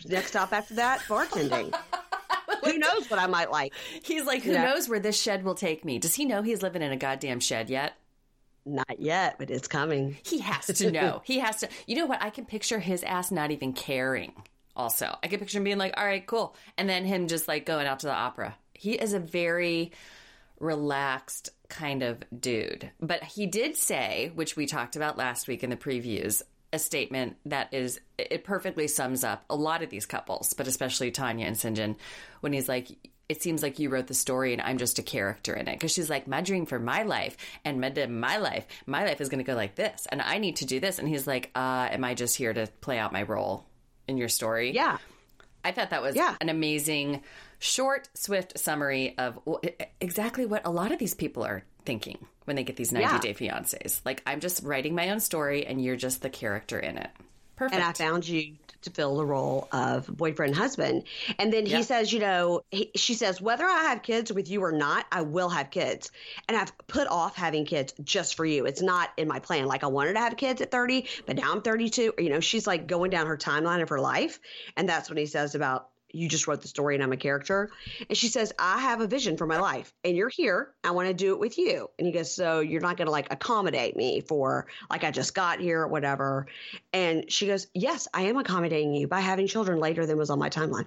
[0.07, 1.75] Next stop after that, bartending.
[2.65, 3.73] Who knows what I might like?
[4.03, 5.99] He's like, who knows where this shed will take me?
[5.99, 7.95] Does he know he's living in a goddamn shed yet?
[8.67, 10.19] Not yet, but it's coming.
[10.23, 11.23] He has to know.
[11.25, 11.69] he has to.
[11.87, 12.23] You know what?
[12.23, 14.33] I can picture his ass not even caring.
[14.77, 17.65] Also, I can picture him being like, "All right, cool," and then him just like
[17.65, 18.55] going out to the opera.
[18.75, 19.93] He is a very
[20.61, 22.91] relaxed kind of dude.
[23.01, 26.43] But he did say, which we talked about last week in the previews,
[26.73, 31.11] a statement that is it perfectly sums up a lot of these couples, but especially
[31.11, 31.97] Tania and Syngin,
[32.41, 32.89] when he's like.
[33.29, 35.75] It seems like you wrote the story and I'm just a character in it.
[35.75, 39.29] Because she's like, my dream for my life and my, my life, my life is
[39.29, 40.09] going to go like this.
[40.11, 40.99] And I need to do this.
[40.99, 43.65] And he's like, uh, am I just here to play out my role
[44.09, 44.73] in your story?
[44.73, 44.99] Yeah.
[45.65, 46.35] I thought that was Yeah.
[46.41, 47.23] an amazing,
[47.61, 49.39] short, swift summary of
[50.01, 53.21] exactly what a lot of these people are thinking when they get these 90 Yeah.
[53.21, 54.01] day fiancés.
[54.05, 57.11] Like, I'm just writing my own story and you're just the character in it.
[57.57, 57.75] Perfect.
[57.75, 61.05] and I found you to fill the role of boyfriend husband.
[61.39, 61.81] And then he Yeah.
[61.83, 65.21] says, you know, he, she says, whether I have kids with you or not, I
[65.21, 66.11] will have kids.
[66.49, 68.65] And I've put off having kids just for you.
[68.65, 69.67] It's not in my plan.
[69.67, 72.15] Like I wanted to have kids at 30, but now I'm 32.
[72.17, 74.41] You know, she's like going down her timeline of her life.
[74.75, 77.71] And that's when he says about, you just wrote the story and I'm a character.
[78.09, 80.73] And she says, I have a vision for my life and you're here.
[80.83, 81.89] I want to do it with you.
[81.99, 85.35] And he goes, So you're not going to like accommodate me for like I just
[85.35, 86.47] got here or whatever.
[86.93, 90.39] And she goes, Yes, I am accommodating you by having children later than was on
[90.39, 90.87] my timeline.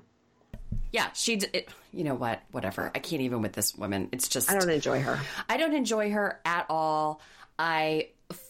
[0.91, 2.41] yeah, she, it, you know what?
[2.51, 2.91] Whatever.
[2.93, 4.09] I can't even with this woman.
[4.11, 5.19] It's just, I don't enjoy her.
[5.49, 7.21] I don't enjoy her at all.
[7.57, 8.09] I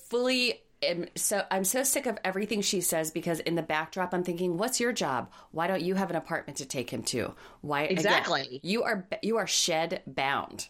[0.10, 4.24] fully am so I'm so sick of everything she says because in the backdrop I'm
[4.24, 5.32] thinking, "What's your job?
[5.52, 7.34] Why don't you have an apartment to take him to?
[7.62, 8.60] Why again, Exactly.
[8.64, 10.68] you are you are shed bound,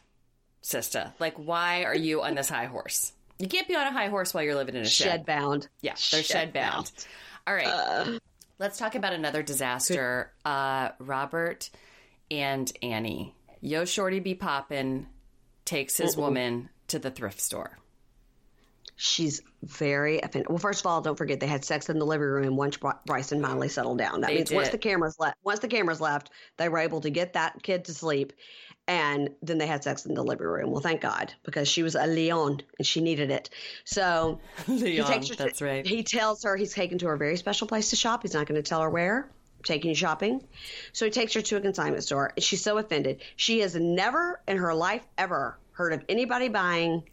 [0.61, 1.13] sister.
[1.19, 3.13] Like why are you on this high horse?
[3.39, 5.05] You can't be on a high horse while you're living in a shed.
[5.07, 5.67] Shed bound.
[5.81, 6.91] Yeah, they're shed, bound.
[7.45, 7.67] All right.
[7.67, 8.19] Uh.
[8.59, 10.31] Let's talk about another disaster.
[10.45, 11.69] Uh, Robert
[12.31, 13.35] and Anny.
[13.59, 15.07] Yo Shorty be poppin'
[15.65, 17.77] takes his woman to the thrift store.
[18.95, 20.49] She's very offended.
[20.49, 22.95] Well, first of all, don't forget they had sex in the living room once Bry-
[23.05, 24.21] Bryson finally settled down.
[24.21, 27.09] That They means once the cameras left, once the cameras left, they were able to
[27.09, 28.33] get that kid to sleep,
[28.87, 30.71] and then they had sex in the living room.
[30.71, 33.49] Well, thank God because she was a Leon and she needed it.
[33.85, 35.35] So he Leon, takes her.
[35.35, 35.85] To, that's right.
[35.85, 38.21] He tells her he's taken to a very special place to shop.
[38.21, 39.29] He's not going to tell her where.
[39.63, 40.45] Taking you shopping,
[40.91, 42.33] so he takes her to a consignment store.
[42.35, 43.21] And she's so offended.
[43.37, 47.03] She has never in her life ever heard of anybody buying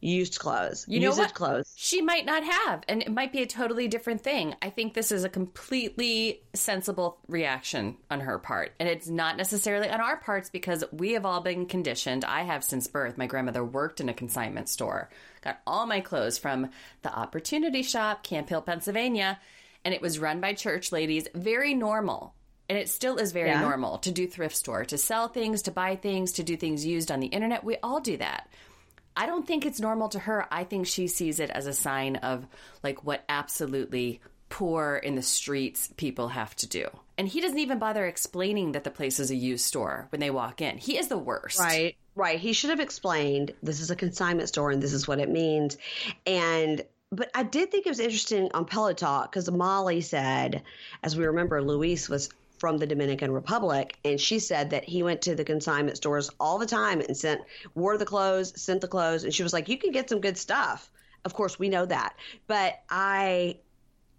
[0.00, 0.84] used clothes.
[0.88, 1.34] You know used what?
[1.34, 1.72] clothes.
[1.76, 4.54] She might not have, and it might be a totally different thing.
[4.62, 8.72] I think this is a completely sensible reaction on her part.
[8.78, 12.24] And it's not necessarily on our parts because we have all been conditioned.
[12.24, 13.18] I have since birth.
[13.18, 15.10] My grandmother worked in a consignment store,
[15.42, 16.70] got all my clothes from
[17.02, 19.40] the Opportunity Shop, Camp Hill, Pennsylvania,
[19.84, 21.26] and it was run by church ladies.
[21.34, 22.34] Very normal.
[22.68, 23.62] And it still is very Yeah.
[23.62, 27.10] normal to do thrift store, to sell things, to buy things, to do things used
[27.10, 27.64] on the internet.
[27.64, 28.48] We all do that.
[29.18, 30.46] I don't think it's normal to her.
[30.48, 32.46] I think she sees it as a sign of
[32.84, 36.86] like what absolutely poor in the streets people have to do.
[37.18, 40.30] And he doesn't even bother explaining that the place is a used store when they
[40.30, 40.78] walk in.
[40.78, 41.58] He is the worst.
[41.58, 41.96] Right.
[42.14, 42.38] Right.
[42.38, 45.76] He should have explained this is a consignment store and this is what it means.
[46.24, 50.62] And but I did think it was interesting on Pillow Talk because Molly said,
[51.02, 52.28] as we remember, Luis was
[52.58, 56.58] from the Dominican Republic, and she said that he went to the consignment stores all
[56.58, 57.40] the time and sent
[57.74, 60.38] wore the clothes, sent the clothes, and she was like, "You can get some good
[60.38, 60.90] stuff."
[61.24, 62.14] Of course, we know that,
[62.46, 63.58] but I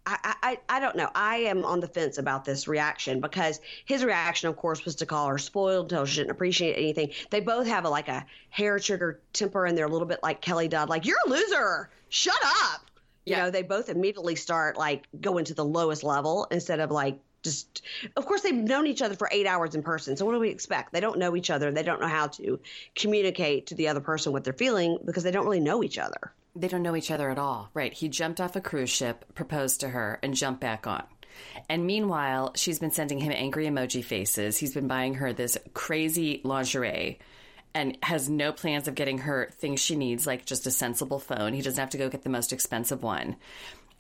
[0.06, 1.10] I, I, I don't know.
[1.13, 5.06] I am on the fence about this reaction because his reaction, of course, was to
[5.06, 7.12] call her spoiled, tell her she didn't appreciate anything.
[7.30, 10.41] They both have a, like a hair trigger temper, and they're a little bit like
[10.41, 11.89] Kelly Dodd, like you're a loser.
[12.10, 12.89] Shut up.
[13.25, 13.43] You yeah.
[13.43, 17.82] know, they both immediately start like going to the lowest level instead of like just.
[18.15, 20.17] Of course, they've known each other for eight hours in person.
[20.17, 20.93] So what do we expect?
[20.93, 21.71] They don't know each other.
[21.71, 22.60] They don't know how to
[22.95, 26.34] communicate to the other person what they're feeling because they don't really know each other.
[26.56, 27.69] They don't know each other at all.
[27.73, 27.93] Right.
[27.93, 31.04] He jumped off a cruise ship, proposed to her, and jumped back on.
[31.69, 34.58] And meanwhile, she's been sending him angry emoji faces.
[34.58, 37.19] He's been buying her this crazy lingerie
[37.73, 41.54] and has no plans of getting her things she needs, like just a sensible phone.
[41.54, 43.36] He doesn't have to go get the most expensive one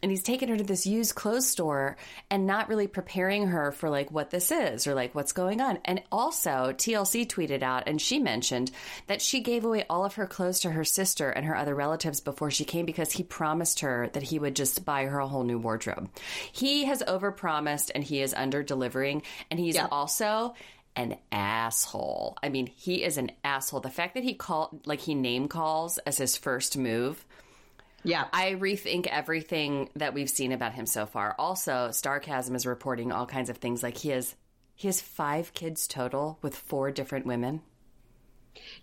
[0.01, 1.97] and he's taken her to this used clothes store
[2.29, 5.79] and not really preparing her for like what this is or like what's going on.
[5.85, 8.71] And also, TLC tweeted out and she mentioned
[9.07, 12.19] that she gave away all of her clothes to her sister and her other relatives
[12.19, 15.43] before she came because he promised her that he would just buy her a whole
[15.43, 16.09] new wardrobe.
[16.51, 20.55] He has overpromised and he is under delivering, and he's also
[20.95, 22.37] an asshole.
[22.43, 23.79] I mean, he is an asshole.
[23.79, 27.25] The fact that he called like he name calls as his first move
[28.03, 28.25] yeah.
[28.33, 31.35] I rethink everything that we've seen about him so far.
[31.37, 34.35] Also, Starcasm is reporting all kinds of things like he has
[34.75, 37.61] he has 5 kids total with four different women.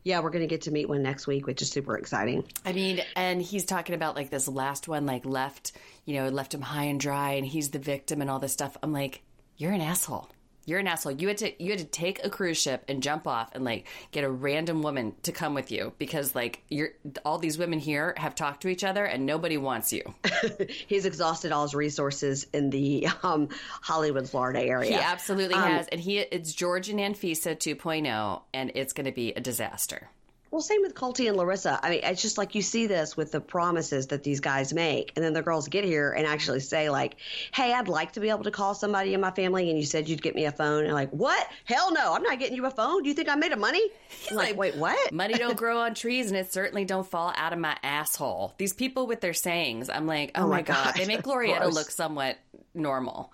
[0.05, 2.45] Yeah, we're going to get to meet one next week, which is super exciting.
[2.65, 5.73] I mean, and he's talking about like this last one like left,
[6.05, 8.77] you know, left him high and dry and he's the victim and all this stuff.
[8.83, 9.23] I'm like,
[9.57, 10.29] you're an asshole.
[10.67, 11.13] You're an asshole.
[11.13, 13.87] You had to you had to take a cruise ship and jump off and like
[14.11, 16.91] get a random woman to come with you because like you're
[17.25, 20.03] all these women here have talked to each other and nobody wants you.
[20.89, 23.49] He's exhausted all his resources in the um,
[23.81, 24.91] Hollywood, Florida area.
[24.91, 29.13] He absolutely um, has, and he it's George and Anfisa 2.0, and it's going to
[29.13, 30.11] be a disaster.
[30.57, 31.79] Well, same with Colty and Larissa.
[31.83, 35.13] I mean, it's just like you see this with the promises that these guys make,
[35.15, 37.17] and then the girls get here and actually say like,
[37.53, 40.09] "Hey, I'd like to be able to call somebody in my family," and you said
[40.09, 41.47] you'd get me a phone, and like, "What?
[41.67, 42.15] Hell no!
[42.15, 43.03] I'm not getting you a phone.
[43.03, 43.87] Do you think I made a money?"
[44.31, 45.13] I'm like, like, wait, what?
[45.13, 48.55] Money don't grow on trees, and it certainly don't fall out of my asshole.
[48.57, 51.91] These people with their sayings, I'm like, oh, oh my god, they make Glorietta look
[51.91, 52.39] somewhat
[52.73, 53.31] normal.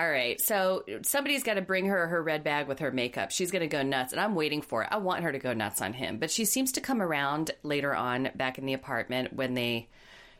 [0.00, 0.40] All right.
[0.40, 3.30] So somebody's got to bring her her red bag with her makeup.
[3.30, 4.88] She's going to go nuts, and I'm waiting for it.
[4.90, 6.16] I want her to go nuts on him.
[6.16, 9.90] But she seems to come around later on back in the apartment when they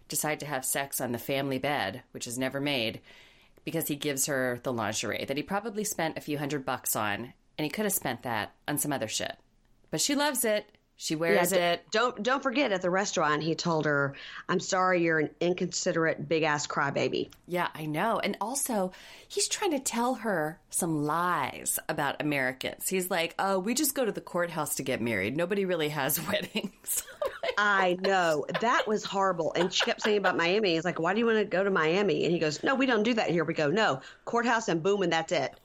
[0.08, 3.02] decide to have sex on the family bed, which is never made,
[3.66, 7.34] because he gives her the lingerie that he probably spent a few hundred bucks on,
[7.58, 9.36] and he could have spent that on some other shit.
[9.90, 10.74] But she loves it.
[11.02, 11.86] She wears yeah, it.
[11.90, 14.12] Don't don't forget at the restaurant he told her,
[14.50, 18.18] "I'm sorry, you're an inconsiderate big ass crybaby." Yeah, I know.
[18.18, 18.92] And also,
[19.26, 22.86] he's trying to tell her some lies about Americans.
[22.86, 25.38] He's like, "Oh, we just go to the courthouse to get married.
[25.38, 27.02] Nobody really has weddings."
[27.56, 29.54] I know that was horrible.
[29.54, 30.74] And she kept saying about Miami.
[30.74, 32.84] He's like, "Why do you want to go to Miami?" And he goes, "No, we
[32.84, 33.44] don't do that here.
[33.44, 35.58] We go no courthouse and boom, and that's it."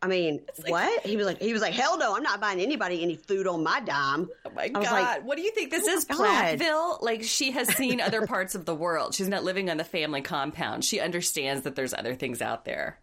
[0.00, 1.06] I mean, like, what?
[1.06, 3.62] He was like, he was like, hell no, I'm not buying anybody any food on
[3.62, 4.28] my dime.
[4.44, 4.84] Oh my god!
[4.84, 6.98] Like, what do you think this oh is, Plathville?
[7.00, 9.14] Like she has seen other parts of the world.
[9.14, 10.84] She's not living on the family compound.
[10.84, 12.98] She understands that there's other things out there.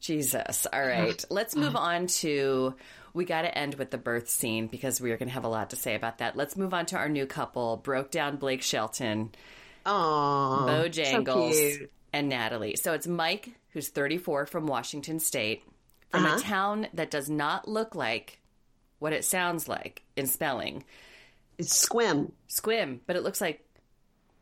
[0.00, 0.66] Jesus.
[0.72, 2.74] All right, let's move on to.
[3.14, 5.48] We got to end with the birth scene because we are going to have a
[5.48, 6.36] lot to say about that.
[6.36, 9.30] Let's move on to our new couple, broke down Blake Shelton,
[9.86, 12.76] Aww, Bojangles, so and Natalie.
[12.76, 15.64] So it's Mike, who's 34 from Washington State
[16.16, 16.36] from uh-huh.
[16.36, 18.40] a town that does not look like
[18.98, 20.84] what it sounds like in spelling.
[21.58, 22.32] It's squim.
[22.48, 23.66] Squim, but it looks like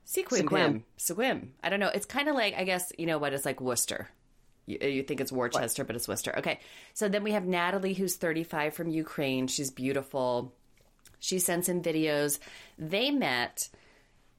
[0.06, 0.44] Sequim.
[0.44, 0.82] Squim.
[0.98, 1.48] Squim.
[1.62, 1.90] I don't know.
[1.94, 3.32] It's kind of like, I guess, you know what?
[3.32, 4.08] It's like Worcester.
[4.66, 5.88] You, you think it's Worcester, what?
[5.88, 6.38] but it's Worcester.
[6.38, 6.60] Okay.
[6.92, 9.46] So then we have Natalie, who's 35 from Ukraine.
[9.46, 10.52] She's beautiful.
[11.20, 12.38] She sends him videos.
[12.78, 13.68] They met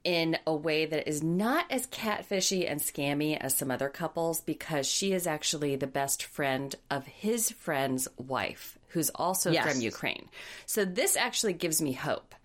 [0.05, 4.87] in a way that is not as catfishy and scammy as some other couples because
[4.87, 9.69] she is actually the best friend of his friend's wife, who's also yes.
[9.69, 10.29] from Ukraine.
[10.67, 12.35] So this actually gives me hope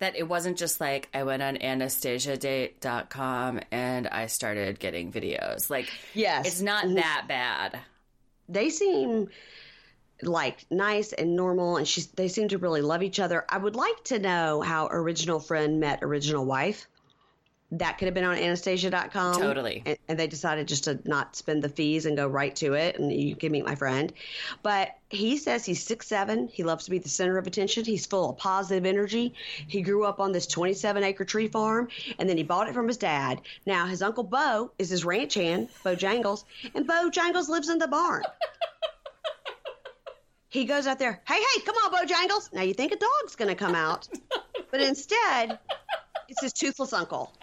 [0.00, 5.70] that it wasn't just like I went on anastasiadate.com and I started getting videos.
[5.70, 6.96] Like, yes, it's not mm-hmm.
[6.96, 7.78] that bad.
[8.50, 9.30] They seem
[10.22, 13.46] like nice and normal and she's they seem to really love each other.
[13.48, 16.86] I would like to know how original friend met original wife
[17.72, 19.34] that could have been on Anastasia.com.
[19.34, 19.82] Totally.
[19.84, 22.98] And, and, they decided just to not spend the fees and go right to it.
[22.98, 24.10] And you can meet my friend.
[24.62, 26.48] But he says he's six seven.
[26.48, 27.84] He loves to be the center of attention.
[27.84, 29.34] He's full of positive energy.
[29.66, 32.88] He grew up on this 27 acre tree farm and then he bought it from
[32.88, 33.42] his dad.
[33.66, 37.78] Now, his uncle Bo is his ranch hand, Bo Jangles, and Bo Jangles lives in
[37.78, 38.22] the barn.
[40.48, 42.48] he goes out there, hey, hey, come on, Bo Jangles.
[42.52, 44.08] Now, you think a dog's going to come out,
[44.70, 45.58] but instead,
[46.28, 47.32] it's his toothless uncle.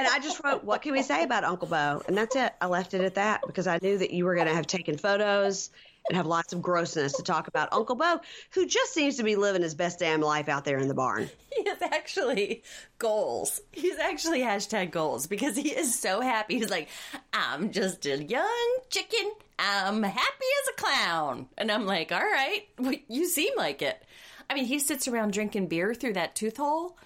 [0.00, 2.02] And I just wrote, What can we say about Uncle Bo?
[2.08, 2.54] And that's it.
[2.58, 4.96] I left it at that because I knew that you were going to have taken
[4.96, 5.68] photos
[6.08, 9.36] and have lots of grossness to talk about Uncle Bo, who just seems to be
[9.36, 11.28] living his best damn life out there in the barn.
[11.54, 12.62] He has actually
[12.98, 13.60] goals.
[13.72, 16.58] He's actually hashtag goals because he is so happy.
[16.58, 16.88] He's like,
[17.34, 19.32] I'm just a young chicken.
[19.58, 21.48] I'm happy as a clown.
[21.58, 22.62] And I'm like, all right,
[23.08, 24.02] you seem like it.
[24.48, 26.96] I mean, he sits around drinking beer through that tooth hole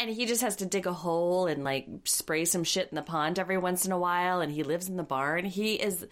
[0.00, 3.02] and he just has to dig a hole and like spray some shit in the
[3.02, 5.44] pond every once in a while and he lives in the barn.
[5.44, 6.06] He is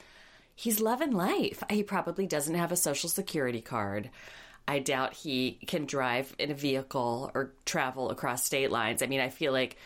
[0.55, 1.63] he's loving life.
[1.71, 4.11] He probably doesn't have a social security card.
[4.69, 9.03] I doubt he can drive in a vehicle or travel across state lines.
[9.03, 9.77] I mean, I feel like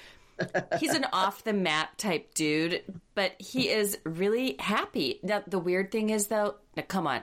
[0.79, 2.83] he's an off the map type dude,
[3.15, 5.21] but he is really happy.
[5.23, 7.21] Now, the weird thing is, though, now come on,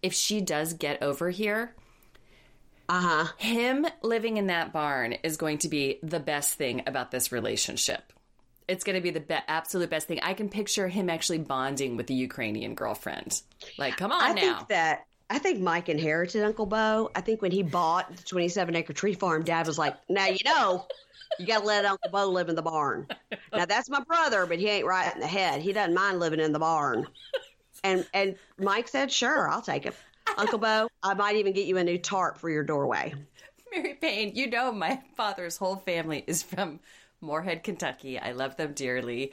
[0.00, 1.74] if she does get over here,
[2.88, 3.26] uh huh.
[3.38, 8.12] Him living in that barn is going to be the best thing about this relationship.
[8.68, 10.20] It's going to be the be- absolute best thing.
[10.22, 13.42] I can picture him actually bonding with the Ukrainian girlfriend.
[13.78, 14.40] Like, come on I now.
[14.40, 17.10] think that I think Mike inherited Uncle Bo.
[17.14, 20.38] I think when he bought the 27 acre tree farm, Dad was like, "Now you
[20.44, 20.86] know,
[21.38, 23.06] you got to let Uncle Bo live in the barn."
[23.52, 25.60] Now that's my brother, but he ain't right in the head.
[25.62, 27.06] He doesn't mind living in the barn.
[27.82, 29.94] And and Mike said, "Sure, I'll take him."
[30.36, 33.14] Uncle Bo, I might even get you a new tarp for your doorway.
[33.74, 36.80] Mary Payne, you know my father's whole family is from
[37.20, 38.18] Morehead, Kentucky.
[38.18, 39.32] I love them dearly.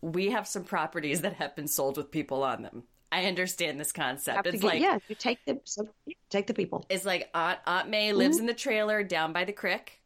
[0.00, 2.84] We have some properties that have been sold with people on them.
[3.12, 4.46] I understand this concept.
[4.46, 5.88] It's get, like yeah, you take the so,
[6.28, 6.84] take the people.
[6.88, 8.42] It's like Aunt Aunt May lives mm-hmm.
[8.42, 10.00] in the trailer down by the creek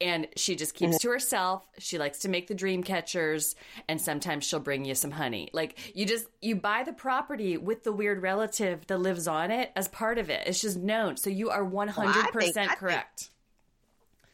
[0.00, 1.08] and she just keeps mm-hmm.
[1.08, 1.66] to herself.
[1.78, 3.54] She likes to make the dream catchers,
[3.88, 5.48] and sometimes she'll bring you some honey.
[5.52, 9.72] Like you just you buy the property with the weird relative that lives on it
[9.76, 10.46] as part of it.
[10.46, 13.30] It's just known, so you are one hundred percent correct.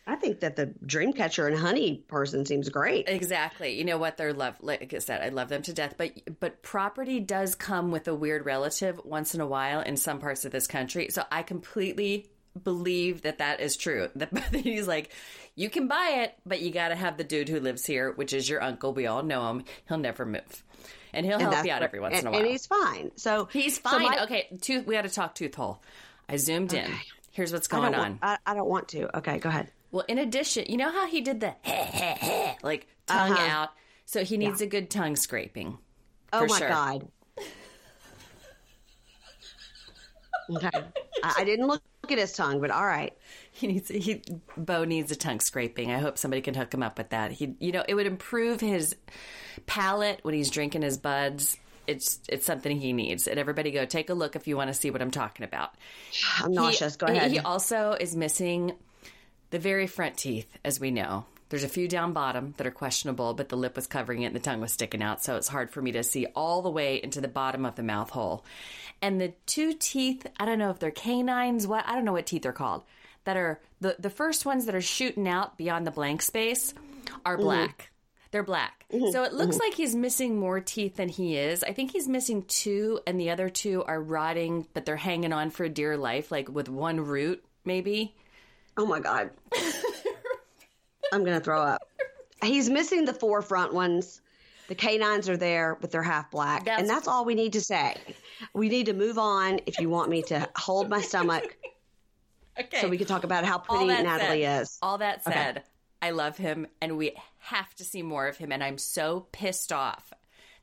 [0.04, 3.08] I think that the dream catcher and honey person seems great.
[3.08, 3.78] Exactly.
[3.78, 4.16] You know what?
[4.16, 4.56] They're love.
[4.60, 5.94] Like I said, I love them to death.
[5.96, 10.18] But but property does come with a weird relative once in a while in some
[10.18, 11.08] parts of this country.
[11.10, 12.32] So I completely
[12.64, 14.08] believe that that is true.
[14.16, 15.12] That he's like,
[15.54, 18.32] you can buy it, but you got to have the dude who lives here, which
[18.32, 18.92] is your uncle.
[18.92, 19.64] We all know him.
[19.88, 20.64] He'll never move.
[21.12, 22.40] And he'll and help you out every once and, in a while.
[22.40, 23.10] And he's fine.
[23.16, 24.00] So he's fine.
[24.00, 25.82] So my, okay, tooth, we got to talk tooth hole.
[26.28, 26.84] I zoomed okay.
[26.84, 26.92] in.
[27.32, 28.18] Here's what's going I on.
[28.22, 29.14] I, I, don't want to.
[29.18, 29.70] Okay, go ahead.
[29.90, 31.54] Well, in addition, you know how he did the
[32.62, 33.50] like tongue uh-huh.
[33.50, 33.70] out?
[34.06, 34.66] So he needs yeah.
[34.66, 35.76] a good tongue scraping.
[36.32, 36.68] Oh my sure.
[36.68, 37.08] God.
[40.56, 40.70] okay.
[41.22, 43.16] I, I didn't look at his tongue, but all right.
[43.54, 44.22] He needs he
[44.56, 45.92] Bo needs a tongue scraping.
[45.92, 47.32] I hope somebody can hook him up with that.
[47.32, 48.96] He you know, it would improve his
[49.66, 51.58] palate when he's drinking his buds.
[51.86, 53.26] It's it's something he needs.
[53.26, 55.74] And everybody go take a look if you want to see what I'm talking about.
[56.40, 56.94] I'm nauseous.
[56.94, 57.30] He, go ahead.
[57.30, 58.72] He also is missing
[59.50, 61.26] the very front teeth, as we know.
[61.50, 64.34] There's a few down bottom that are questionable, but the lip was covering it and
[64.34, 66.98] the tongue was sticking out, so it's hard for me to see all the way
[67.02, 68.46] into the bottom of the mouth hole.
[69.02, 72.24] And the two teeth, I don't know if they're canines, what I don't know what
[72.24, 72.84] teeth they're called,
[73.24, 76.74] that are the the first ones that are shooting out beyond the blank space
[77.24, 77.44] are mm-hmm.
[77.44, 77.70] black.
[77.70, 77.88] Mm-hmm.
[78.32, 78.86] They're black.
[78.90, 79.10] Mm-hmm.
[79.10, 79.64] So it looks mm-hmm.
[79.64, 81.62] like he's missing more teeth than he is.
[81.62, 85.50] I think he's missing two, and the other two are rotting, but they're hanging on
[85.50, 88.14] for dear life, like with one root, maybe.
[88.78, 89.30] Oh my God.
[91.12, 91.82] I'm going to throw up.
[92.42, 94.22] He's missing the four front ones.
[94.68, 96.64] The canines are there, but they're half black.
[96.64, 97.96] That's, and that's all we need to say.
[98.54, 101.54] We need to move on if you want me to hold my stomach.
[102.64, 102.80] Okay.
[102.80, 104.78] So we can talk about how pretty Natalie said, is.
[104.82, 105.66] All that said, okay.
[106.00, 108.52] I love him and we have to see more of him.
[108.52, 110.12] And I'm so pissed off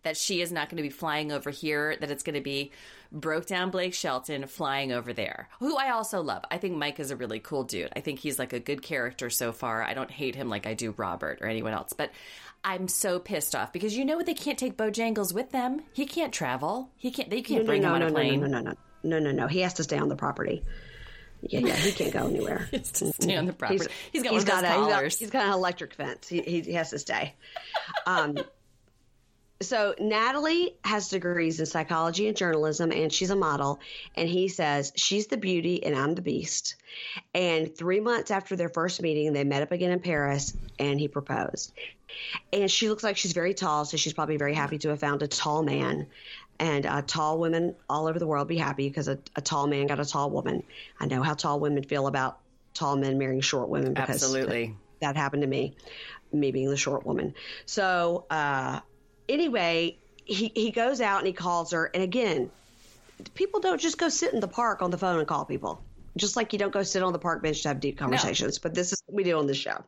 [0.04, 2.72] that she is not going to be flying over here, that it's going to be
[3.12, 6.44] broke down Blake Shelton flying over there, who I also love.
[6.50, 7.92] I think Mike is a really cool dude.
[7.96, 9.84] I think he's like a good character so far.
[9.84, 12.12] I don't hate him like I do Robert or anyone else, but
[12.64, 15.82] I'm so pissed off because you know what they can't take Bojangles with them.
[15.94, 16.90] He can't travel.
[16.98, 17.30] He can't.
[17.30, 18.42] They can't no, bring no, him no, on a plane.
[18.42, 19.48] No, no, no, no, no, no, no.
[19.48, 20.64] He has to stay on the property.
[21.42, 22.68] Yeah, yeah, he can't go anywhere.
[22.72, 23.86] he has to stay on the property.
[24.12, 26.28] He's, he's got he's got, a, he's got, he's got an electric fence.
[26.28, 27.36] He, he, he has to stay.
[28.06, 28.38] Um,
[29.62, 33.80] so Natalie has degrees in psychology and journalism, and she's a model.
[34.16, 36.76] And he says she's the beauty and I'm the beast.
[37.34, 41.08] And three months after their first meeting, they met up again in Paris, and he
[41.08, 41.74] proposed.
[42.54, 45.24] And she looks like she's very tall, so she's probably very happy to have found
[45.24, 46.08] a tall man.
[46.58, 49.88] And uh, tall women all over the world be happy because a, a tall man
[49.88, 50.64] got a tall woman.
[51.00, 52.40] I know how tall women feel about
[52.74, 54.76] tall men marrying short women because Absolutely.
[55.00, 55.76] that, that happened to me,
[56.34, 57.34] me being the short woman.
[57.66, 58.82] So uh,
[59.30, 62.52] anyway, he he goes out and he calls her, and again,
[63.36, 65.82] people don't just go sit in the park on the phone and call people.
[66.18, 68.74] Just like you don't go sit on the park bench to have deep conversations, but
[68.74, 69.84] this is what we do on this show.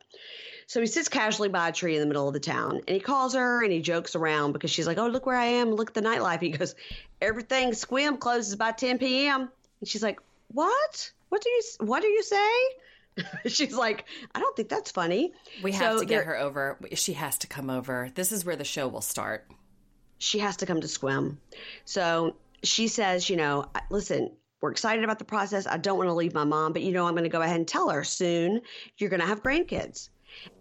[0.66, 3.00] So he sits casually by a tree in the middle of the town and he
[3.00, 5.72] calls her and he jokes around because she's like, Oh, look where I am.
[5.72, 6.40] Look at the nightlife.
[6.40, 6.74] He goes,
[7.20, 9.50] Everything Sequim closes by 10 p.m.
[9.80, 11.10] And she's like, What?
[11.28, 12.52] What do you, what do you say?
[13.46, 14.04] she's like,
[14.34, 15.32] I don't think that's funny.
[15.62, 16.78] We have So to get her over.
[16.94, 18.10] She has to come over.
[18.14, 19.46] This is where the show will start.
[20.18, 21.36] she has to come to Sequim.
[21.84, 25.66] So she says, you know, listen, we're excited about the process.
[25.66, 27.56] I don't want to leave my mom, but you know, I'm going to go ahead
[27.56, 28.60] and tell her soon
[28.98, 30.08] you're going to have grandkids.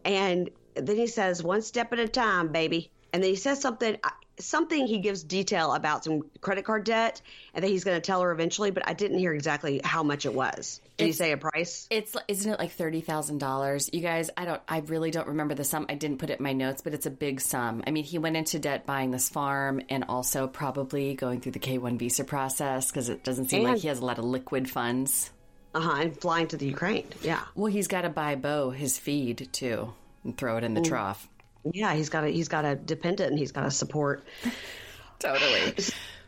[0.04, 2.92] And then he says, one step at a time, baby.
[3.14, 7.22] And then he says something, I- something he gives detail about some credit card debt
[7.54, 10.26] and that he's going to tell her eventually, but I didn't hear exactly how much
[10.26, 10.82] it was.
[10.98, 11.88] Did he say a price?
[11.90, 13.90] It's isn't it like thirty thousand dollars?
[13.92, 15.86] You guys, I don't, I really don't remember the sum.
[15.90, 17.84] I didn't put it in my notes, but it's a big sum.
[17.86, 21.60] I mean, he went into debt buying this farm and also probably going through the
[21.60, 24.70] K one visa process because it doesn't seem like he has a lot of liquid
[24.70, 25.32] funds.
[25.74, 26.02] Uh huh.
[26.02, 27.08] And flying to the Ukraine.
[27.22, 27.42] Yeah.
[27.56, 31.28] Well, he's got to buy Bo his feed too and throw it in the trough.
[31.64, 31.94] Yeah.
[31.94, 34.24] He's got a, he's got a dependent and he's got a support.
[35.20, 35.76] Totally.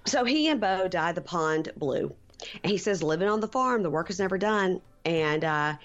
[0.05, 2.13] So he and Bo dyed the pond blue.
[2.61, 4.81] And he says, living on the farm, the work is never done.
[5.05, 5.75] And uh,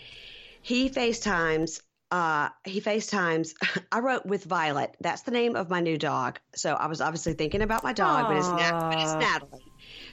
[0.61, 1.81] he FaceTimes,
[2.11, 3.55] uh, he FaceTimes,
[3.93, 4.95] I wrote with Violet.
[5.01, 6.41] That's the name of my new dog.
[6.55, 9.65] So I was obviously thinking about my dog, but it's, Nat- but it's Natalie.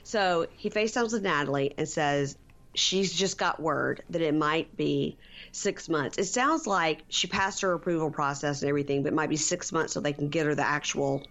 [0.03, 2.37] So he FaceTimes with Natalie and says,
[2.75, 5.17] she's just got word that it might be
[5.55, 6.17] six months.
[6.17, 9.71] It sounds like she passed her approval process and everything, but it might be six
[9.71, 11.25] months so they can get her the actual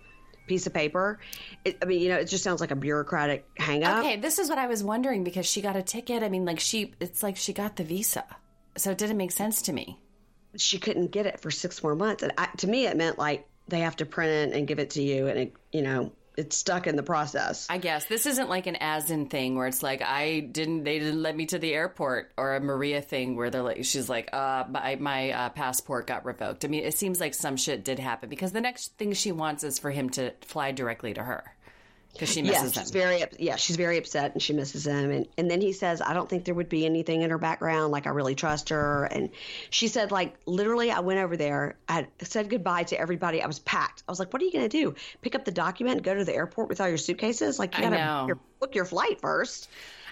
[0.47, 1.21] piece of paper.
[1.65, 4.05] It, I mean, you know, it just sounds like a bureaucratic hang up.
[4.05, 6.23] Okay, this is what I was wondering because she got a ticket.
[6.23, 8.25] I mean, like she, it's like she got the visa,
[8.77, 9.99] so it didn't make sense to me.
[10.57, 12.23] She couldn't get it for six more months.
[12.23, 14.91] And I, to me, it meant like they have to print it and give it
[14.91, 15.27] to you.
[15.27, 17.67] And, it, you know, it's stuck in the process.
[17.71, 20.99] I guess this isn't like an as in thing where it's like I didn't they
[20.99, 24.31] didn't let me to the airport or a Maria thing where they're like she's like
[24.33, 26.65] uh my my uh, passport got revoked.
[26.65, 29.65] I mean it seems like some shit did happen because the next thing she wants
[29.65, 31.55] is for him to fly directly to her
[32.15, 32.93] because she yeah, misses she's him.
[32.93, 35.11] very yeah, she's very upset and she misses him.
[35.11, 37.93] And and then he says, I don't think there would be anything in her background.
[37.93, 39.05] Like I really trust her.
[39.05, 39.31] And
[39.71, 41.77] she said, like literally, I went over there.
[41.89, 43.43] I said goodbye to everybody.
[43.43, 44.05] I was packed.
[44.09, 44.95] I was like, what are you going to do?
[45.21, 47.59] Pick up the document and go to the airport with all your suitcases?
[47.59, 47.99] Like you got know.
[47.99, 49.69] to book your, book your flight first.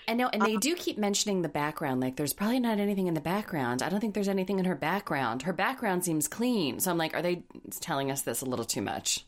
[0.09, 2.00] I know, and they um, do keep mentioning the background.
[2.00, 3.82] Like, there's probably not anything in the background.
[3.82, 5.42] I don't think there's anything in her background.
[5.42, 6.80] Her background seems clean.
[6.80, 7.44] So I'm like, are they
[7.78, 9.24] telling us this a little too much?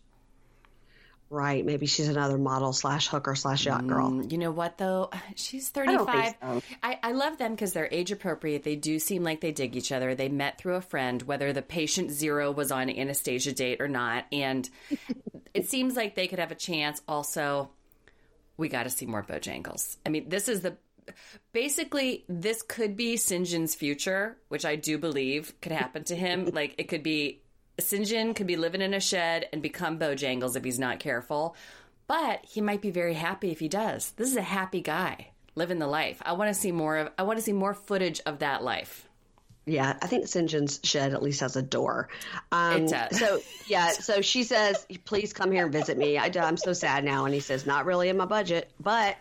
[1.30, 1.64] Right.
[1.64, 4.10] Maybe she's another model slash hooker slash yacht girl.
[4.10, 5.10] Mm, You know what though?
[5.34, 6.06] She's 35.
[6.06, 6.62] think so.
[6.82, 8.62] I, I love them because they're age appropriate.
[8.62, 10.14] They do seem like they dig each other.
[10.14, 14.26] They met through a friend, whether the patient zero was on Anastasia date or not.
[14.30, 14.68] And
[15.54, 17.00] it seems like they could have a chance.
[17.08, 17.70] Also,
[18.56, 19.96] we got to see more Bojangles.
[20.06, 20.76] I mean, this is the
[21.52, 26.46] basically this could be Syngin's future, which I do believe could happen to him.
[26.52, 27.40] like it could be
[27.78, 31.56] Syngin could be living in a shed and become Bojangles if he's not careful.
[32.06, 34.10] But he might be very happy if he does.
[34.12, 36.20] This is a happy guy living the life.
[36.24, 39.08] I want to see more of I want to see more footage of that life.
[39.66, 42.10] Yeah, I think Syngin's shed at least has a door.
[42.52, 43.18] Um, It does.
[43.18, 47.04] So yeah, so she says, "Please come here and visit me." I, am so sad
[47.04, 49.16] now, and he says, "Not really in my budget, but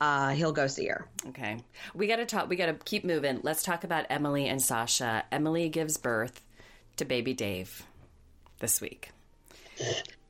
[0.00, 1.58] uh, he'll go see her." Okay.
[1.94, 3.40] We got to talk we got to keep moving.
[3.42, 5.24] Let's talk about Emily and Sasha.
[5.30, 6.40] Emily gives birth
[6.96, 7.84] to baby Dave
[8.60, 9.10] this week.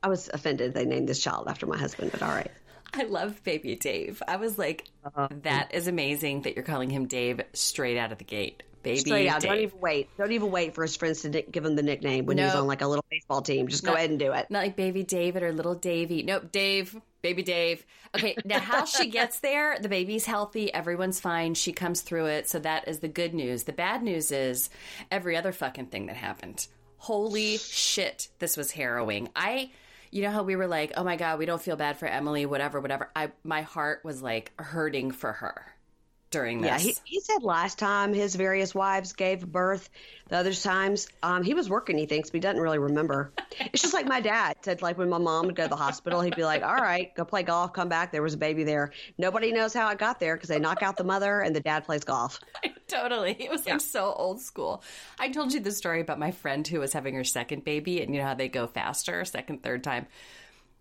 [0.03, 2.51] I was offended they named this child after my husband, but all right.
[2.93, 4.21] I love baby Dave.
[4.27, 5.27] I was like, Uh-huh.
[5.43, 8.63] that is amazing that you're calling him Dave straight out of the gate.
[8.85, 9.49] Baby Straight out, Dave.
[9.49, 10.09] don't even wait.
[10.17, 12.61] Don't even wait for his friends to give him the nickname when he's No.
[12.61, 13.67] on like a little baseball team.
[13.67, 14.45] Just go ahead and do it.
[14.49, 16.21] Not like baby David or little Davy.
[16.23, 17.85] Nope, Dave, baby Dave.
[18.15, 22.47] Okay, now how she gets there, the baby's healthy, everyone's fine, she comes through it,
[22.47, 23.63] so that is the good news.
[23.63, 24.69] The bad news is
[25.11, 26.67] every other fucking thing that happened.
[26.97, 29.29] Holy shit, this was harrowing.
[29.35, 29.71] I
[30.11, 32.45] you know how we were like, "Oh my god, we don't feel bad for Emily,
[32.45, 35.65] whatever, whatever." I my heart was like hurting for her
[36.35, 36.69] during this.
[36.69, 39.89] Yeah, he, he said last time his various wives gave birth,
[40.27, 41.97] the other times um, he was working.
[41.97, 43.31] He thinks, but he doesn't really remember.
[43.59, 44.81] it's just like my dad said.
[44.81, 47.23] Like when my mom would go to the hospital, he'd be like, "All right, go
[47.25, 48.11] play golf, come back.
[48.11, 48.91] There was a baby there.
[49.17, 51.85] Nobody knows how it got there because they knock out the mother and the dad
[51.85, 52.39] plays golf."
[52.87, 53.35] totally.
[53.39, 53.73] It was Yeah.
[53.73, 54.83] like so old school.
[55.19, 58.13] I told you the story about my friend who was having her second baby, and
[58.13, 60.07] you know how they go faster, second, third time.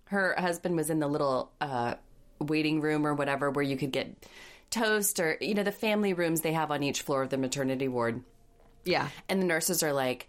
[0.06, 1.94] Her husband was in the little uh,
[2.40, 4.26] waiting room or whatever where you could get
[4.74, 7.88] toast or, you know, the family rooms they have on each floor of the maternity
[7.88, 8.22] ward.
[8.84, 10.28] Yeah, And the nurses are like,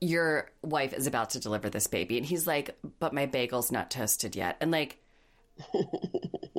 [0.00, 2.16] Your wife is about to deliver this baby.
[2.16, 4.56] And he's like, But my bagel's not toasted yet.
[4.60, 4.98] And like,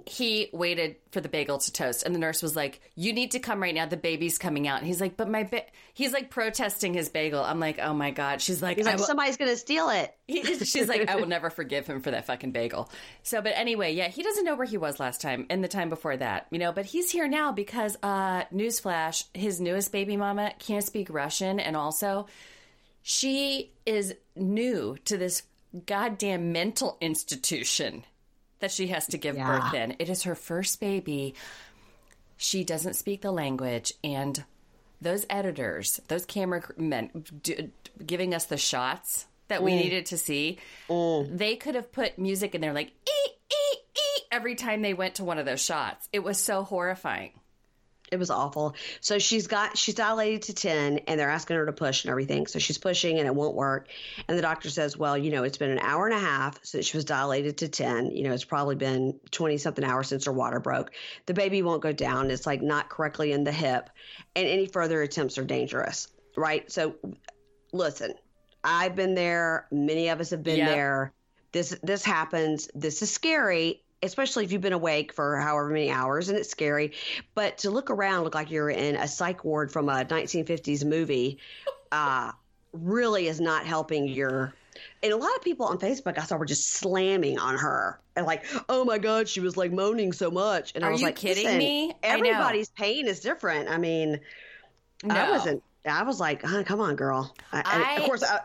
[0.10, 2.04] he waited for the bagel to toast.
[2.04, 3.86] And the nurse was like, You need to come right now.
[3.86, 4.80] The baby's coming out.
[4.80, 7.44] And he's like, But my ba-, he's like protesting his bagel.
[7.44, 8.42] I'm like, Oh my God.
[8.42, 10.16] She's like, he's like will- somebody's gonna steal it.
[10.66, 12.90] she's like, I will never forgive him for that fucking bagel.
[13.24, 15.90] So, but anyway, yeah, he doesn't know where he was last time and the time
[15.90, 20.54] before that, you know, but he's here now because, uh, newsflash, his newest baby mama
[20.60, 21.60] can't speak Russian.
[21.60, 22.26] And also,
[23.04, 25.44] she is new to this
[25.86, 28.04] goddamn mental institution
[28.60, 29.60] that she has to give Yeah.
[29.60, 29.96] birth in.
[30.00, 31.36] It is her first baby.
[32.38, 33.94] She doesn't speak the language.
[34.04, 34.44] And
[35.02, 37.70] those editors, those cameramen d-
[38.06, 39.78] giving us the shots that we mm.
[39.78, 40.58] needed to see,
[40.90, 41.38] mm.
[41.38, 45.16] they could have put music in there like ee, ee, ee, every time they went
[45.16, 46.08] to one of those shots.
[46.14, 47.32] It was so horrifying.
[48.12, 48.76] It was awful.
[49.02, 52.48] So she's got she's dilated to ten, and they're asking her to push and everything.
[52.48, 53.88] So she's pushing, and it won't work.
[54.28, 56.88] And the doctor says, "Well, you know, it's been an hour and a half since
[56.88, 58.12] she was dilated to ten.
[58.12, 60.92] You know, it's probably been twenty something hours since her water broke.
[61.28, 62.32] The baby won't go down.
[62.32, 63.90] It's like not correctly in the hip,
[64.36, 66.08] and any further attempts are dangerous.
[66.36, 66.72] Right?
[66.72, 66.96] So,
[67.74, 68.14] listen,
[68.64, 69.68] I've been there.
[69.72, 70.68] Many of us have been Yep.
[70.68, 71.14] there.
[71.52, 72.70] This this happens.
[72.74, 76.94] This is scary." Especially if you've been awake for however many hours, and it's scary.
[77.36, 81.38] But to look around, look like you're in a psych ward from a 1950s movie,
[81.92, 82.32] uh,
[82.72, 84.54] really is not helping your.
[85.04, 88.26] And a lot of people on Facebook I saw were just slamming on her and
[88.26, 90.72] like, oh my god, she was like moaning so much.
[90.76, 91.94] And I was you like, kidding me?
[92.02, 93.70] Everybody's pain is different.
[93.70, 94.22] I mean,
[95.10, 95.64] I wasn't.
[95.86, 97.36] I was like, come on, girl.
[97.52, 98.40] I, and I- of course, uh,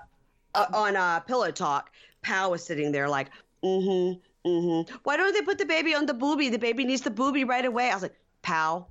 [0.54, 1.90] uh, on uh, Pillow Talk,
[2.22, 3.28] Pal was sitting there like,
[3.62, 4.94] mm-hmm, mm-hmm.
[5.02, 6.48] Why don't they put the baby on the booby?
[6.48, 7.90] The baby needs the booby right away.
[7.90, 8.88] I was like, Pal,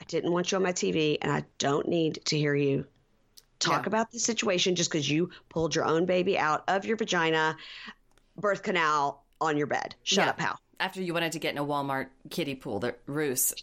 [0.00, 2.86] I didn't want you on my TV, and I don't need to hear you
[3.60, 3.88] talk Yeah.
[3.88, 7.56] about the situation just because you pulled your own baby out of your vagina,
[8.36, 9.94] birth canal on your bed.
[10.02, 10.30] Shut Yeah.
[10.30, 10.58] up, Pal.
[10.80, 13.54] After you wanted to get in a Walmart kiddie pool that Roos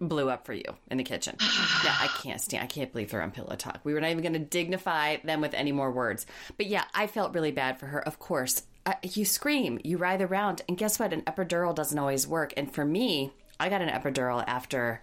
[0.00, 1.36] blew up for you in the kitchen.
[1.84, 2.64] yeah, I can't stand.
[2.64, 3.80] I can't believe they're on pillow talk.
[3.84, 6.26] We were not even going to dignify them with any more words.
[6.56, 8.00] But yeah, I felt really bad for her.
[8.00, 11.12] Of course, uh, you scream, you writhe around, and guess what?
[11.12, 12.54] An epidural doesn't always work.
[12.56, 15.02] And for me, I got an epidural after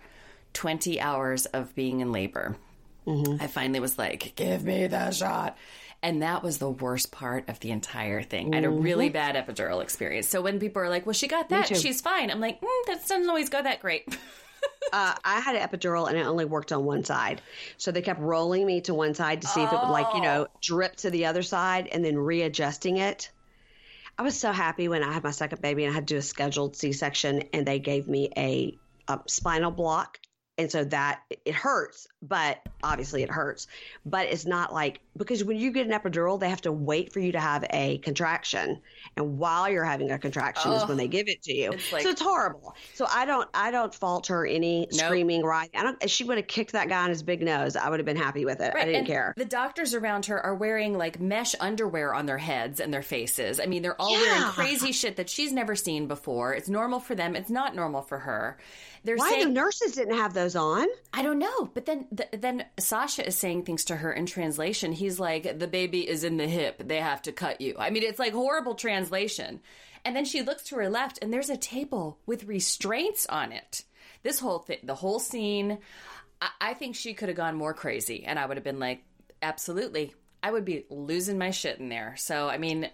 [0.53, 2.57] 20 hours of being in labor.
[3.39, 5.57] I finally was like, give me the shot.
[6.03, 8.53] And that was the worst part of the entire thing.
[8.53, 10.27] I had a really bad epidural experience.
[10.27, 12.29] So when people are like, well, she got that, she's fine.
[12.29, 14.05] I'm like, mm, that doesn't always go that great.
[14.93, 17.41] uh, I had an epidural and it only worked on one side.
[17.77, 20.21] So they kept rolling me to one side to see if it would, like, you
[20.21, 23.29] know, drip to the other side and then readjusting it.
[24.17, 26.17] I was so happy when I had my second baby and I had to do
[26.17, 28.77] a scheduled C section and they gave me a,
[29.07, 30.19] a spinal block.
[30.57, 33.67] And so that it hurts, but obviously it hurts.
[34.05, 37.19] But it's not like because when you get an epidural, they have to wait for
[37.19, 38.81] you to have a contraction,
[39.15, 41.71] and while you're having a contraction is when they give it to you.
[41.73, 42.75] It's like- so it's horrible.
[42.95, 44.93] So I don't I don't fault her any Nope.
[44.93, 45.69] screaming right.
[45.75, 46.09] I don't.
[46.09, 48.45] She would have kicked that guy in his big nose, I would have been happy
[48.45, 48.73] with it.
[48.75, 49.33] I didn't and care.
[49.37, 53.59] The doctors around her are wearing like mesh underwear on their heads and their faces.
[53.59, 56.53] I mean, they're all wearing crazy shit that she's never seen before.
[56.53, 57.35] It's normal for them.
[57.35, 58.57] It's not normal for her.
[59.07, 60.85] They're Why saying the nurses didn't have those on?
[61.13, 64.91] I don't know, but then th- then Sasha is saying things to her in translation.
[64.91, 66.83] He's like, "The baby is in the hip.
[66.85, 69.61] They have to cut you." I mean, it's like horrible translation.
[70.03, 73.85] And then she looks to her left, and there's a table with restraints on it.
[74.23, 75.77] This whole thing, the whole scene,
[76.41, 79.05] I, I think she could have gone more crazy, and I would have been like,
[79.41, 82.15] "Absolutely." I would be losing my shit in there.
[82.17, 82.89] So, I mean,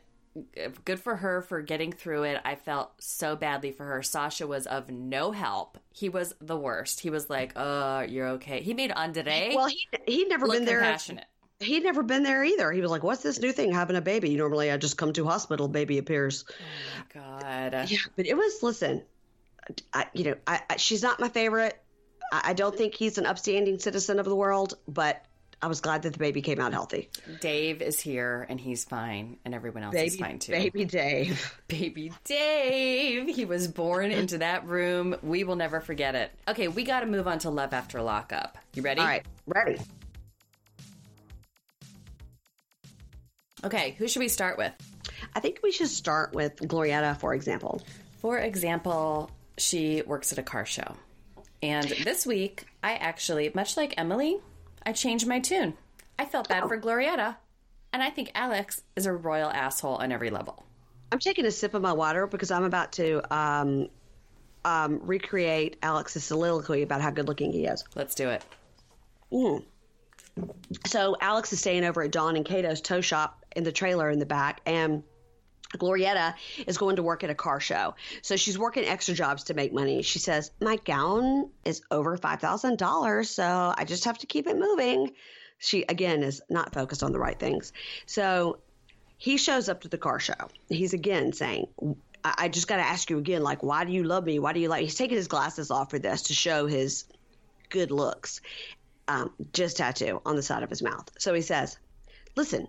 [0.85, 2.41] good for her for getting through it.
[2.43, 4.01] I felt so badly for her.
[4.01, 5.77] Sasha was of no help.
[5.91, 6.99] He was the worst.
[7.01, 10.79] He was like, "Uh, you're okay." He made Andrei Well, he he'd never been there.
[10.79, 11.25] compassionate.
[11.59, 12.71] He'd never been there either.
[12.71, 13.71] He was like, "What's this new thing?
[13.71, 14.35] Having a baby?
[14.35, 16.45] Normally, I just come to hospital, baby appears."
[17.13, 18.61] God, Yeah, but it was.
[18.63, 19.03] Listen,
[19.93, 21.79] I, you know, I, I, she's not my favorite.
[22.31, 25.23] I, I don't think he's an upstanding citizen of the world, but
[25.63, 27.09] I was glad that the baby came out healthy.
[27.39, 30.51] Dave is here and he's fine, and everyone else baby, is fine too.
[30.51, 31.55] Baby Dave.
[31.69, 33.33] Baby Dave.
[33.33, 35.15] He was born into that room.
[35.23, 36.31] We will never forget it.
[36.49, 38.57] Okay, we got to move on to Love After Lockup.
[38.73, 38.99] You ready?
[38.99, 39.79] All right, ready.
[43.63, 44.73] Okay, who should we start with?
[45.33, 47.81] I think we should start with Glorietta, for example.
[48.19, 50.97] For example, she works at a car show.
[51.61, 54.41] And this week, I actually, much like Emily,
[54.85, 55.75] I changed my tune.
[56.19, 57.35] I felt bad for Glorietta,
[57.91, 60.65] and I think Alex is a royal asshole on every level.
[61.11, 63.87] I'm taking a sip of my water because I'm about to um,
[64.65, 67.83] um, recreate Alex's soliloquy about how good looking he is.
[67.95, 68.43] Let's do it.
[69.31, 69.63] Mm.
[70.87, 74.19] So Alex is staying over at Dawn and Cato's tow shop in the trailer in
[74.19, 75.03] the back, and
[75.77, 76.35] Glorietta
[76.67, 77.95] is going to work at a car show.
[78.21, 80.01] So she's working extra jobs to make money.
[80.01, 85.11] She says, My gown is over $5,000, so I just have to keep it moving.
[85.59, 87.71] She, again, is not focused on the right things.
[88.05, 88.59] So
[89.17, 90.49] he shows up to the car show.
[90.67, 91.67] He's again saying,
[92.23, 94.39] I, I just got to ask you again, like, why do you love me?
[94.39, 94.83] Why do you like?
[94.83, 97.05] He's taking his glasses off for this to show his
[97.69, 98.41] good looks.
[99.07, 101.09] Um, just tattoo on the side of his mouth.
[101.17, 101.77] So he says,
[102.35, 102.67] Listen,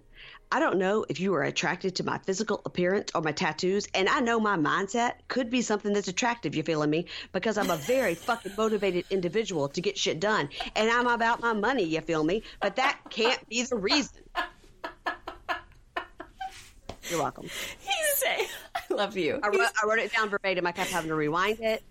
[0.51, 4.09] I don't know if you are attracted to my physical appearance or my tattoos, and
[4.09, 7.07] I know my mindset could be something that's attractive, you feeling me?
[7.32, 11.53] Because I'm a very fucking motivated individual to get shit done, and I'm about my
[11.53, 12.42] money, you feel me?
[12.61, 14.22] But that can't be the reason.
[17.11, 17.45] You're welcome.
[17.45, 19.38] He's saying, I love you.
[19.42, 20.66] I wrote, I wrote it down verbatim.
[20.66, 21.82] I kept having to rewind it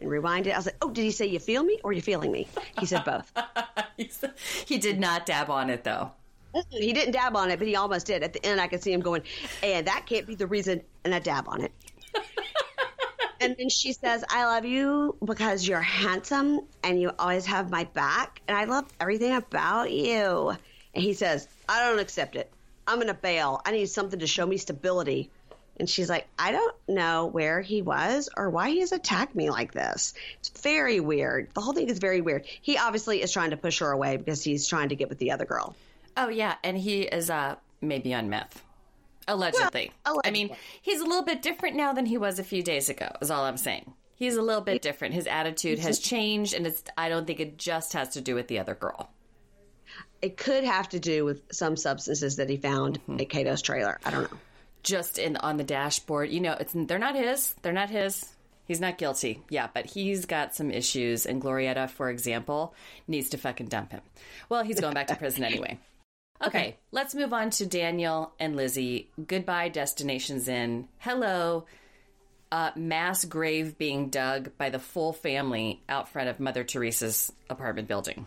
[0.00, 0.50] and rewind it.
[0.50, 2.48] I was like, oh, did he say you feel me or you feeling me?
[2.78, 3.32] He said both.
[4.66, 6.12] he did not dab on it, though.
[6.70, 8.22] He didn't dab on it, but he almost did.
[8.22, 9.22] At the end, I could see him going,
[9.62, 11.72] and that can't be the reason, and I dab on it.
[13.40, 17.84] and then she says, I love you because you're handsome and you always have my
[17.84, 20.56] back, and I love everything about you.
[20.94, 22.50] And he says, I don't accept it.
[22.86, 23.60] I'm going to bail.
[23.66, 25.30] I need something to show me stability.
[25.78, 29.50] And she's like, I don't know where he was or why he has attacked me
[29.50, 30.14] like this.
[30.40, 31.50] It's very weird.
[31.54, 32.46] The whole thing is very weird.
[32.62, 35.30] He obviously is trying to push her away because he's trying to get with the
[35.30, 35.76] other girl.
[36.18, 38.64] Oh yeah, and he is uh maybe on meth.
[39.28, 39.92] Allegedly.
[40.04, 40.28] Well, allegedly.
[40.28, 43.08] I mean, he's a little bit different now than he was a few days ago.
[43.22, 43.92] Is all I'm saying.
[44.16, 45.14] He's a little bit different.
[45.14, 46.82] His attitude has changed, and it's.
[46.96, 49.10] I don't think it just has to do with the other girl.
[50.20, 53.20] It could have to do with some substances that he found mm-hmm.
[53.20, 54.00] at Cato's trailer.
[54.04, 54.38] I don't know.
[54.82, 57.54] Just in on the dashboard, you know, it's they're not his.
[57.62, 58.26] They're not his.
[58.66, 59.42] He's not guilty.
[59.48, 62.74] Yeah, but he's got some issues, and Glorietta, for example,
[63.06, 64.02] needs to fucking dump him.
[64.48, 65.78] Well, he's going back to prison anyway.
[66.40, 69.10] Okay, okay, let's move on to Daniel and Lizzie.
[69.26, 70.88] Goodbye, Destinations Inn.
[70.98, 71.66] Hello,
[72.52, 77.88] uh, mass grave being dug by the full family out front of Mother Teresa's apartment
[77.88, 78.26] building.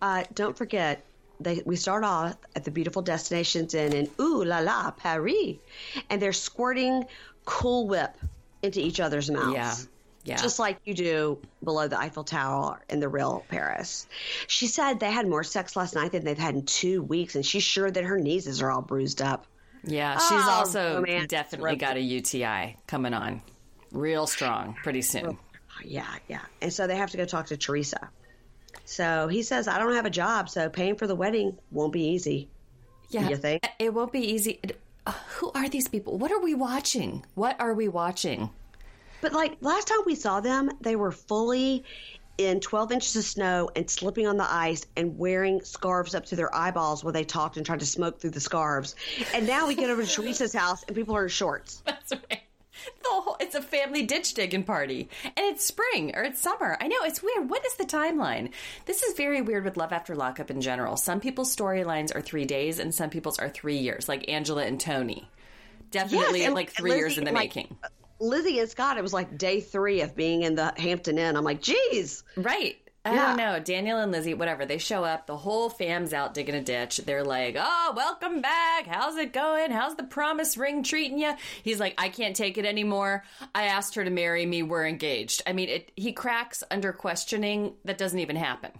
[0.00, 1.04] Uh, don't forget,
[1.40, 5.56] they, we start off at the beautiful Destinations Inn in Ooh La La, Paris,
[6.10, 7.04] and they're squirting
[7.44, 8.16] Cool Whip
[8.62, 9.52] into each other's mouths.
[9.52, 9.74] Yeah.
[10.24, 10.36] Yeah.
[10.36, 14.06] Just like you do below the Eiffel Tower in the real Paris.
[14.46, 17.44] She said they had more sex last night than they've had in two weeks, and
[17.44, 19.46] she's sure that her knees are all bruised up.
[19.84, 23.42] Yeah, she's oh, also definitely got a UTI coming on
[23.90, 25.38] real strong pretty soon.
[25.84, 26.42] Yeah, yeah.
[26.60, 28.10] And so they have to go talk to Teresa.
[28.84, 32.04] So he says, I don't have a job, so paying for the wedding won't be
[32.10, 32.48] easy.
[33.10, 33.28] Yeah.
[33.28, 33.66] You think?
[33.78, 34.60] It won't be easy.
[35.06, 36.18] Uh, who are these people?
[36.18, 37.24] What are we watching?
[37.34, 38.50] What are we watching?
[39.22, 41.84] But like last time we saw them, they were fully
[42.36, 46.36] in 12 inches of snow and slipping on the ice and wearing scarves up to
[46.36, 48.96] their eyeballs while they talked and tried to smoke through the scarves.
[49.32, 51.82] And now we get over to Teresa's house and people are in shorts.
[51.86, 52.40] That's right.
[53.04, 55.08] The whole, it's a family ditch digging party.
[55.24, 56.76] And it's spring or it's summer.
[56.80, 57.48] I know, it's weird.
[57.48, 58.50] What is the timeline?
[58.86, 60.96] This is very weird with Love After Lockup in general.
[60.96, 64.80] Some people's storylines are three days and some people's are three years, like Angela and
[64.80, 65.28] Tony.
[65.92, 67.76] Definitely yes, and, like three Lizzie, years in the like, making.
[68.22, 71.36] Lizzie and Scott, it was like day three of being in the Hampton Inn.
[71.36, 72.22] I'm like, geez.
[72.36, 72.76] Right.
[73.04, 73.26] I yeah.
[73.26, 73.58] don't know.
[73.58, 75.26] Daniel and Lizzie, whatever, they show up.
[75.26, 76.98] The whole fam's out digging a ditch.
[76.98, 78.86] They're like, oh, welcome back.
[78.86, 79.72] How's it going?
[79.72, 81.34] How's the promise ring treating you?
[81.64, 83.24] He's like, I can't take it anymore.
[83.56, 84.62] I asked her to marry me.
[84.62, 85.42] We're engaged.
[85.44, 88.70] I mean, it, he cracks under questioning that doesn't even happen.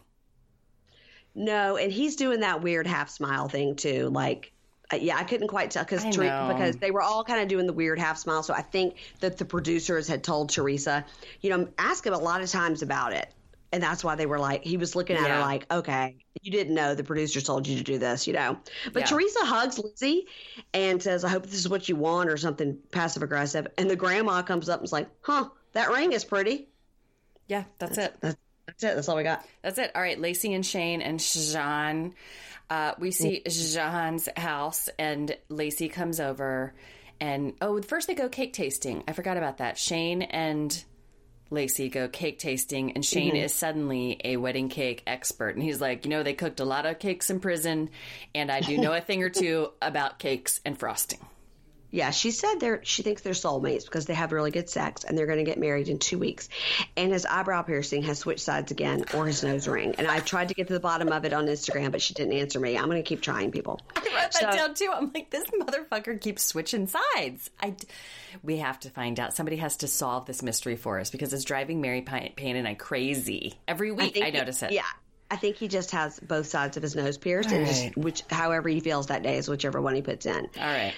[1.35, 4.09] No, and he's doing that weird half smile thing too.
[4.09, 4.52] Like,
[5.01, 7.99] yeah, I couldn't quite tell because because they were all kind of doing the weird
[7.99, 8.43] half smile.
[8.43, 11.05] So I think that the producers had told Teresa,
[11.41, 13.33] you know, ask him a lot of times about it,
[13.73, 15.37] and that's why they were like, he was looking at yeah.
[15.37, 18.59] her like, okay, you didn't know the producers told you to do this, you know.
[18.93, 19.07] But yeah.
[19.07, 20.27] Teresa hugs Lizzie
[20.75, 23.69] and says, I hope this is what you want or something passive aggressive.
[23.79, 26.69] And the grandma comes up and is like, huh, that ring is pretty.
[27.49, 28.21] Yeah, that's, that's it.
[28.21, 28.37] That's,
[28.67, 28.95] That's it.
[28.95, 29.45] That's all we got.
[29.63, 29.91] That's it.
[29.95, 32.15] All right, Lacey and Shane and Jean.
[32.71, 36.75] Uh, we see Jean's house, and Lacey comes over,
[37.21, 39.05] and oh, first they go cake tasting.
[39.07, 39.77] I forgot about that.
[39.77, 40.85] Shane and
[41.51, 45.55] Lacey go cake tasting, and Shane is suddenly a wedding cake expert.
[45.55, 47.91] And he's like, you know, they cooked a lot of cakes in prison,
[48.35, 51.21] and I do know a thing or two about cakes and frosting.
[51.93, 55.17] Yeah, she said they're she thinks they're soulmates because they have really good sex and
[55.17, 56.49] they're going to get married in two weeks.
[56.97, 59.95] And his eyebrow piercing has switched sides again, or his nose ring.
[59.99, 62.33] And I tried to get to the bottom of it on Instagram, but she didn't
[62.33, 62.79] answer me.
[62.79, 63.79] I'm going to keep trying, people.
[63.95, 64.91] I wrote that down too.
[64.93, 67.51] I'm like, this motherfucker keeps switching sides.
[67.61, 67.77] I,
[68.43, 69.35] we have to find out.
[69.35, 72.73] Somebody has to solve this mystery for us because it's driving Mary Payne and I
[72.73, 74.19] crazy every week.
[74.21, 74.73] I, I notice it.
[74.73, 74.83] Yeah.
[75.31, 78.23] I think he just has both sides of his nose pierced, All and just which
[78.31, 80.47] however he feels that day is whichever one he puts in.
[80.59, 80.95] All right.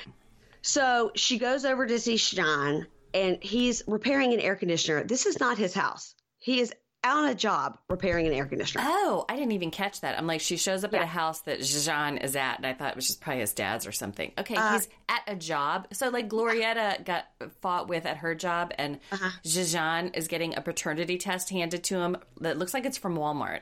[0.66, 5.04] So she goes over to see Sean, and he's repairing an air conditioner.
[5.04, 6.14] This is not his house.
[6.38, 6.72] He is
[7.04, 8.82] on a job repairing an air conditioner.
[8.86, 10.16] Oh, I didn't even catch that.
[10.16, 11.00] I'm like, she shows up yeah.
[11.00, 13.52] at a house that Jean is at, and I thought it was just probably his
[13.52, 14.32] dad's or something.
[14.38, 15.88] Okay, uh, he's at a job.
[15.92, 17.26] So, like, Glorietta got
[17.60, 19.32] fought with at her job, and uh-huh.
[19.44, 23.60] Jean is getting a paternity test handed to him that looks like it's from Walmart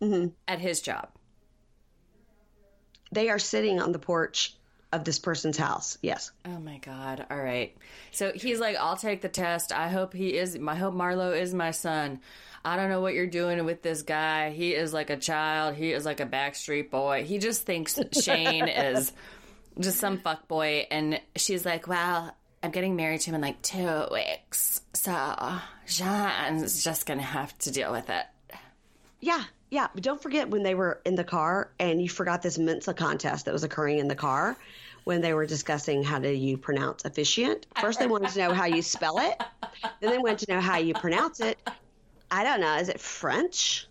[0.00, 0.30] mm-hmm.
[0.48, 1.08] at his job.
[3.12, 4.56] They are sitting on the porch
[4.92, 5.98] of this person's house.
[6.02, 6.30] Yes.
[6.44, 7.26] Oh my God.
[7.30, 7.76] All right.
[8.10, 9.72] So he's like, I'll take the test.
[9.72, 12.20] I hope he is, I hope Marlo is my son.
[12.64, 14.50] I don't know what you're doing with this guy.
[14.50, 15.74] He is like a child.
[15.74, 17.24] He is like a backstreet boy.
[17.24, 19.12] He just thinks Shane is
[19.80, 20.86] just some fuck boy.
[20.90, 24.80] And she's like, well, I'm getting married to him in like two weeks.
[24.94, 28.24] So Jean's just going to have to deal with it.
[29.20, 29.42] Yeah.
[29.72, 32.92] Yeah, but don't forget when they were in the car and you forgot this Mensa
[32.92, 34.54] contest that was occurring in the car
[35.04, 37.64] when they were discussing how do you pronounce officiant.
[37.80, 39.42] First, they wanted to know how you spell it.
[40.00, 41.56] Then they wanted to know how you pronounce it.
[42.30, 42.76] I don't know.
[42.76, 43.88] Is it French?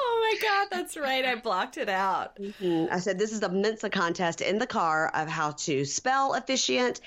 [0.00, 1.24] Oh my God, that's right.
[1.24, 2.36] I blocked it out.
[2.36, 2.92] Mm-hmm.
[2.94, 7.00] I said, This is a Mensa contest in the car of how to spell officiant,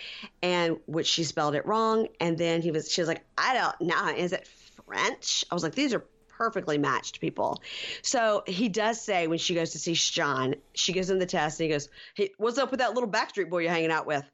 [0.44, 2.10] and which she spelled it wrong.
[2.20, 4.10] And then he was, she was like, I don't know.
[4.10, 4.50] Is it
[4.92, 5.46] French.
[5.50, 7.62] I was like, these are perfectly matched people.
[8.02, 11.60] So he does say when she goes to see Sean, she gives him the test
[11.60, 14.26] and he goes, Hey, what's up with that little backstreet boy you're hanging out with?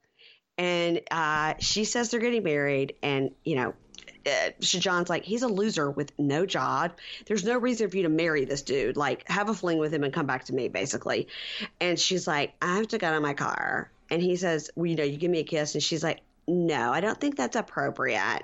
[0.57, 2.95] And uh, she says they're getting married.
[3.03, 3.73] And, you know,
[4.25, 6.93] uh, like, he's a loser with no job.
[7.25, 8.97] There's no reason for you to marry this dude.
[8.97, 11.27] Like, have a fling with him and come back to me, basically.
[11.79, 13.91] And she's like, I have to get in my car.
[14.09, 15.75] And he says, well, you know, you give me a kiss.
[15.75, 18.43] And she's like, no, I don't think that's appropriate.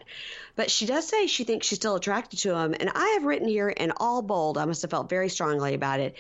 [0.56, 2.76] But she does say she thinks she's still attracted to him.
[2.78, 6.00] And I have written here in all bold, I must have felt very strongly about
[6.00, 6.16] it.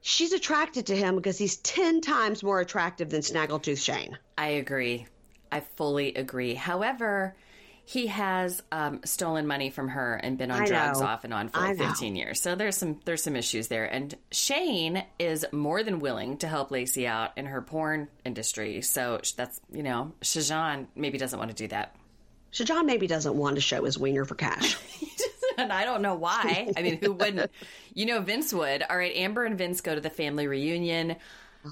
[0.00, 4.18] She's attracted to him because he's 10 times more attractive than Snaggletooth Shane.
[4.36, 5.06] I agree.
[5.50, 6.54] I fully agree.
[6.54, 7.34] However,
[7.88, 11.06] he has um, stolen money from her and been on I drugs know.
[11.06, 12.38] off and on for like 15 years.
[12.38, 13.86] So there's some there's some issues there.
[13.86, 18.82] And Shane is more than willing to help Lacey out in her porn industry.
[18.82, 21.96] So that's you know, Shajan maybe doesn't want to do that.
[22.52, 24.76] Shajan maybe doesn't want to show his wiener for cash.
[25.56, 26.70] and I don't know why.
[26.76, 27.50] I mean, who wouldn't?
[27.94, 28.82] You know, Vince would.
[28.82, 31.16] All right, Amber and Vince go to the family reunion.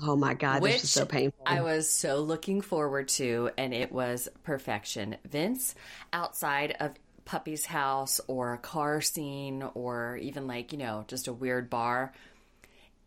[0.02, 1.44] Oh my God, which this is so painful.
[1.46, 5.16] I was so looking forward to, and it was perfection.
[5.24, 5.74] Vince
[6.12, 6.92] outside of
[7.24, 12.12] Puppy's house or a car scene or even like, you know, just a weird bar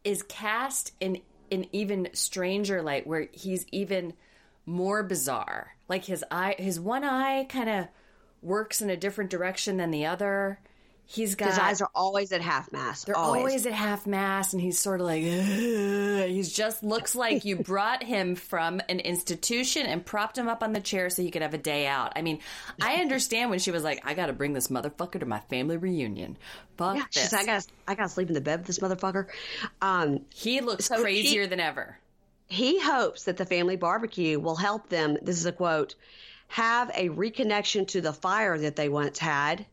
[0.04, 1.22] is cast in
[1.52, 4.14] an even stranger light where he's even
[4.66, 5.76] more bizarre.
[5.88, 7.88] Like his eye, his one eye kind of
[8.42, 10.60] works in a different direction than the other.
[11.12, 13.08] He's got his eyes are always at half mast.
[13.08, 17.46] They're always, always at half mast, and he's sort of like he just looks like
[17.46, 21.32] you brought him from an institution and propped him up on the chair so he
[21.32, 22.14] could have a day out.
[22.16, 22.38] I mean,
[22.80, 25.78] I understand when she was like, "I got to bring this motherfucker to my family
[25.78, 26.38] reunion."
[26.78, 27.34] Fuck yeah, this.
[27.34, 29.30] I got I got to sleep in the bed with this motherfucker.
[29.82, 31.98] Um, he looks so crazier he, than ever.
[32.46, 35.18] He hopes that the family barbecue will help them.
[35.24, 35.96] This is a quote.
[36.50, 39.66] Have a reconnection to the fire that they once had.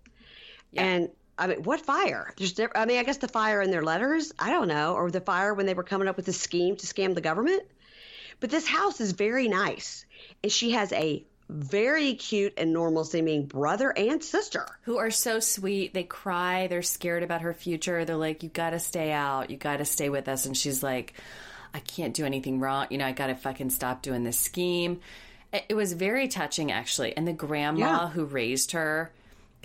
[0.72, 0.82] Yeah.
[0.82, 2.32] And I mean, what fire?
[2.36, 4.32] There's, I mean, I guess the fire in their letters.
[4.38, 6.86] I don't know, or the fire when they were coming up with a scheme to
[6.86, 7.62] scam the government.
[8.40, 10.04] But this house is very nice,
[10.42, 15.40] and she has a very cute and normal seeming brother and sister who are so
[15.40, 15.94] sweet.
[15.94, 16.66] They cry.
[16.66, 18.04] They're scared about her future.
[18.04, 19.50] They're like, "You got to stay out.
[19.50, 21.14] You got to stay with us." And she's like,
[21.72, 22.88] "I can't do anything wrong.
[22.90, 25.00] You know, I got to fucking stop doing this scheme."
[25.52, 27.16] It was very touching, actually.
[27.16, 28.08] And the grandma yeah.
[28.08, 29.12] who raised her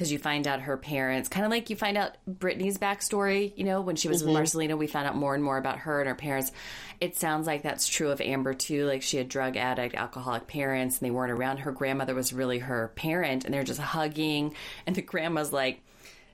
[0.01, 3.53] because you find out her parents, kind of like you find out Brittany's backstory.
[3.55, 4.41] You know, when she was with mm-hmm.
[4.41, 6.51] Marcelino, we found out more and more about her and her parents.
[6.99, 8.87] It sounds like that's true of Amber too.
[8.87, 11.57] Like she had drug addict, alcoholic parents, and they weren't around.
[11.57, 14.55] Her grandmother was really her parent, and they're just hugging.
[14.87, 15.83] And the grandma's like,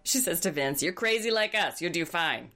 [0.04, 1.82] she says to Vince, "You're crazy like us.
[1.82, 2.52] You'll do fine."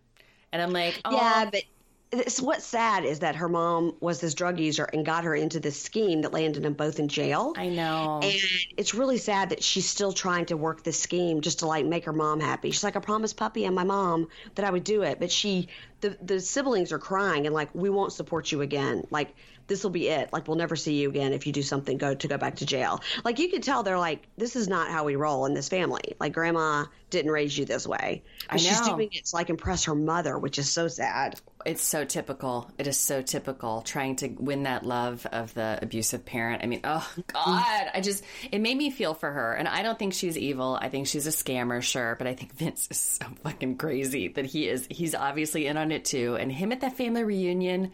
[0.53, 1.63] And I'm like, oh, Yeah, but
[2.11, 5.59] it's, what's sad is that her mom was this drug user and got her into
[5.59, 7.53] this scheme that landed them both in jail.
[7.55, 8.19] I know.
[8.21, 8.33] And
[8.75, 12.05] it's really sad that she's still trying to work this scheme just to like make
[12.05, 12.71] her mom happy.
[12.71, 15.69] She's like, I promised Puppy and my mom that I would do it, but she,
[16.01, 19.05] the the siblings are crying and like, we won't support you again.
[19.09, 19.35] Like
[19.67, 20.33] this will be it.
[20.33, 22.65] Like we'll never see you again if you do something go to go back to
[22.65, 23.01] jail.
[23.23, 26.15] Like you can tell they're like, this is not how we roll in this family.
[26.19, 28.23] Like grandma didn't raise you this way.
[28.49, 31.39] But she's doing it to like impress her mother, which is so sad.
[31.65, 32.71] it's so typical.
[32.77, 36.63] It is so typical trying to win that love of the abusive parent.
[36.63, 37.21] I mean, oh mm-hmm.
[37.33, 39.53] God, I just it made me feel for her.
[39.53, 40.77] And I don't think she's evil.
[40.81, 44.45] I think she's a scammer, sure, but I think Vince is so fucking crazy that
[44.45, 46.35] he is he's obviously in on it too.
[46.35, 47.91] And him at that family reunion,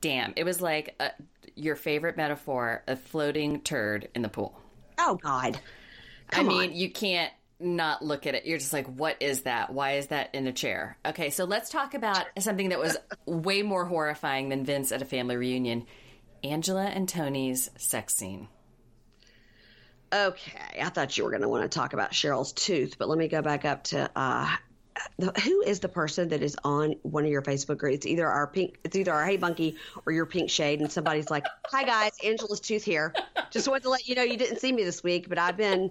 [0.00, 1.10] damn, it was like a,
[1.54, 4.58] your favorite metaphor, a floating turd in the pool.
[4.98, 5.58] Oh God.
[6.32, 8.46] I mean, you can't not look at it.
[8.46, 9.72] You're just like, what is that?
[9.72, 10.98] Why is that in a chair?
[11.06, 15.04] Okay, so let's talk about something that was way more horrifying than Vince at a
[15.04, 15.86] family reunion
[16.42, 18.48] Angela and Tony's sex scene.
[20.12, 23.18] Okay, I thought you were going to want to talk about Cheryl's tooth, but let
[23.18, 24.48] me go back up to uh,
[25.42, 27.96] who is the person that is on one of your Facebook groups?
[27.96, 29.76] It's either our pink, it's either our Hey Bunkie
[30.06, 33.12] or your Pink Shade, and somebody's like, "Hi guys, Angela's tooth here.
[33.50, 35.90] Just wanted to let you know you didn't see me this week, but I've been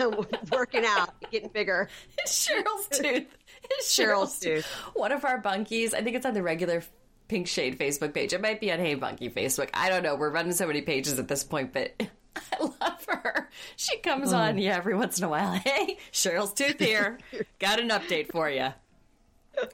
[0.00, 1.88] um, working out, getting bigger."
[2.18, 3.26] It's Cheryl's tooth.
[3.70, 4.66] It's Cheryl's tooth.
[4.94, 6.82] One of our bunkies, I think it's on the regular
[7.28, 8.32] Pink Shade Facebook page.
[8.32, 9.70] It might be on Hey Bunkie Facebook.
[9.74, 10.14] I don't know.
[10.14, 12.00] We're running so many pages at this point, but
[12.52, 13.48] I love her.
[13.76, 15.52] She comes on, yeah, every once in a while.
[15.64, 17.18] Hey, Cheryl's tooth here.
[17.58, 18.68] Got an update for you.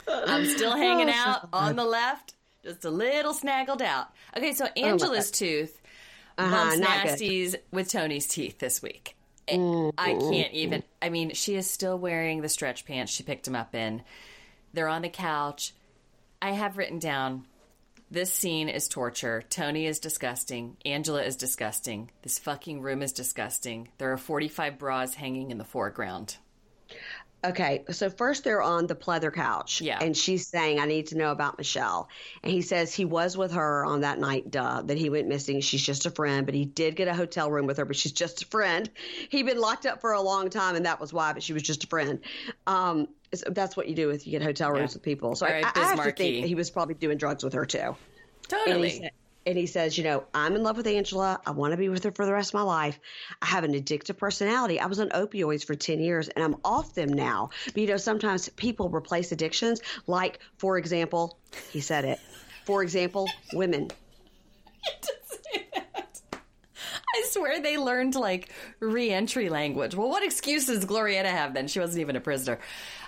[0.08, 2.34] I'm still hanging out on the left,
[2.64, 4.08] just a little snaggled out.
[4.36, 5.80] Okay, so Angela's tooth
[6.36, 7.18] bumps not good.
[7.18, 9.16] nasties with Tony's teeth this week.
[9.48, 10.82] Eh, I can't even.
[11.00, 14.02] I mean, she is still wearing the stretch pants she picked him up in.
[14.72, 15.74] They're on the couch.
[16.40, 17.44] I have written down
[18.12, 19.42] this scene is torture.
[19.48, 20.76] Tony is disgusting.
[20.84, 22.10] Angela is disgusting.
[22.20, 23.88] This fucking room is disgusting.
[23.96, 26.36] There are 45 bras hanging in the foreground.
[27.44, 29.80] Okay, so first they're on the pleather couch.
[29.80, 29.98] Yeah.
[30.00, 32.10] And she's saying, I need to know about Michelle.
[32.42, 35.60] And he says he was with her on that night, duh, that he went missing.
[35.62, 38.12] She's just a friend, but he did get a hotel room with her, but she's
[38.12, 38.88] just a friend.
[39.30, 41.62] He'd been locked up for a long time, and that was why, but she was
[41.62, 42.20] just a friend.
[42.66, 43.08] Um,
[43.50, 44.96] that's what you do if you get hotel rooms Yeah.
[44.96, 45.34] with people.
[45.34, 47.78] So All I, I have to think he was probably doing drugs with her too.
[47.78, 47.94] And
[48.84, 49.10] he, Totally.
[49.46, 51.40] and he says, you know, I'm in love with Angela.
[51.46, 52.98] I want to be with her for the rest of my life.
[53.40, 54.78] I have an addictive personality.
[54.78, 57.50] I was on opioids for 10 years and I'm off them now.
[57.66, 59.80] But, you know, sometimes people replace addictions.
[60.06, 61.38] Like, for example,
[61.70, 62.20] he said it.
[62.66, 63.90] For example, women.
[67.14, 69.94] I swear they learned like re-entry language.
[69.94, 71.68] Well, what excuse does Glorietta have then?
[71.68, 72.58] She wasn't even a prisoner.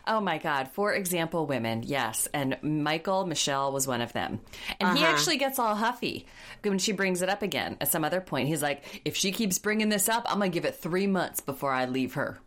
[0.07, 0.69] Oh my God.
[0.73, 1.83] For example, women.
[1.83, 2.29] Yes.
[2.33, 4.41] And Michael, Michelle was one of them.
[4.81, 5.13] And he uh-huh.
[5.13, 6.27] actually gets all huffy
[6.63, 8.49] when she brings it up again at some other point.
[8.49, 11.41] He's like, if she keeps bringing this up, I'm going to give it three months
[11.41, 12.39] before I leave her.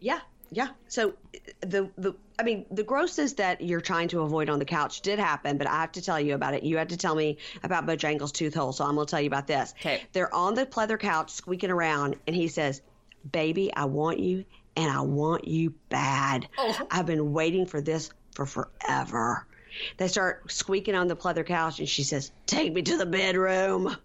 [0.00, 0.20] Yeah.
[0.50, 0.68] Yeah.
[0.88, 1.14] So
[1.60, 5.18] the the I mean the grosses that you're trying to avoid on the couch did
[5.18, 6.62] happen, but I have to tell you about it.
[6.62, 9.26] You had to tell me about Bojangles' tooth hole, so I'm going to tell you
[9.26, 9.74] about this.
[9.80, 10.02] Okay.
[10.12, 12.80] They're on the pleather couch squeaking around, and he says,
[13.30, 14.44] "Baby, I want you,
[14.78, 16.48] and I want you bad.
[16.90, 19.46] I've been waiting for this for forever."
[19.98, 23.96] They start squeaking on the pleather couch, and she says, "Take me to the bedroom."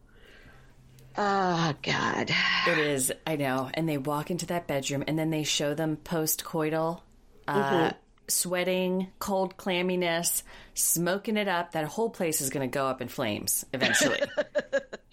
[1.15, 2.31] Oh God.
[2.67, 3.69] It is, I know.
[3.73, 7.01] And they walk into that bedroom and then they show them post coital,
[7.47, 7.91] uh,
[8.27, 10.41] sweating, cold clamminess,
[10.73, 11.73] smoking it up.
[11.73, 14.21] That whole place is going to go up in flames eventually.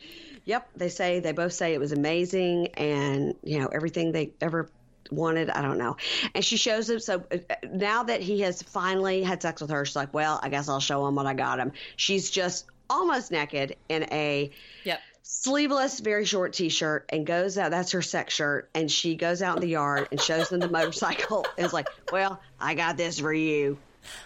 [0.47, 4.71] Yep, they say they both say it was amazing, and you know everything they ever
[5.13, 5.51] wanted.
[5.51, 5.97] I don't know.
[6.35, 7.01] And she shows him.
[7.01, 7.39] So uh,
[7.73, 10.81] now that he has finally had sex with her, she's like, "Well, I guess I'll
[10.81, 14.51] show him what I got him." She's just almost naked in a
[14.85, 15.01] yep.
[15.23, 17.71] sleeveless, very short T-shirt, and goes out.
[17.71, 20.69] That's her sex shirt, and she goes out in the yard and shows them the
[20.69, 21.47] motorcycle.
[21.57, 23.79] And is like, "Well, I got this for you,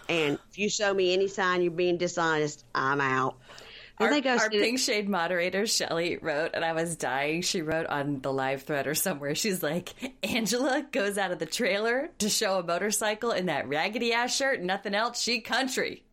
[0.09, 3.37] and if you show me any sign you're being dishonest, I'm out."
[3.97, 7.41] Our, our Pink Shade moderator, Shelly, wrote, and I was dying.
[7.41, 9.93] She wrote on the live thread or somewhere, she's like,
[10.23, 14.61] Angela goes out of the trailer to show a motorcycle in that raggedy ass shirt,
[14.61, 15.21] nothing else.
[15.21, 16.03] She country.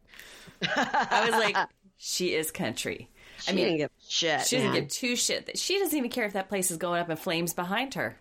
[0.63, 1.57] I was like,
[1.97, 3.09] she is country.
[3.41, 4.47] She I mean, didn't give shit.
[4.47, 4.81] she doesn't man.
[4.83, 5.59] give two shit.
[5.59, 8.17] She doesn't even care if that place is going up in flames behind her.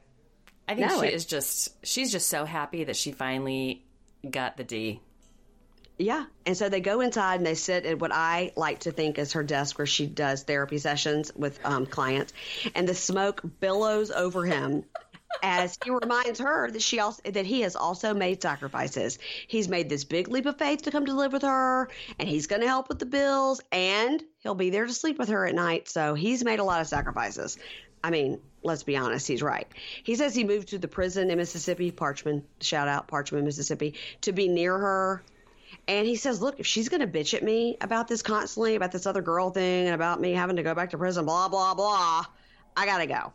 [0.67, 3.85] I think No, she it- is just she's just so happy that she finally
[4.27, 5.01] got the D.
[6.01, 6.25] Yeah.
[6.47, 9.33] And so they go inside and they sit at what I like to think is
[9.33, 12.33] her desk where she does therapy sessions with um, clients.
[12.73, 14.83] And the smoke billows over him
[15.43, 19.19] as he reminds her that she also that he has also made sacrifices.
[19.47, 21.87] He's made this big leap of faith to come to live with her
[22.17, 25.29] and he's going to help with the bills and he'll be there to sleep with
[25.29, 25.87] her at night.
[25.87, 27.59] So he's made a lot of sacrifices.
[28.03, 29.67] I mean, let's be honest, he's right.
[30.03, 34.31] He says he moved to the prison in Mississippi, Parchman, shout out Parchman, Mississippi, to
[34.31, 35.23] be near her
[35.87, 38.91] and he says, Look, if she's going to bitch at me about this constantly, about
[38.91, 41.73] this other girl thing, and about me having to go back to prison, blah, blah,
[41.73, 42.25] blah,
[42.77, 43.33] I got to go.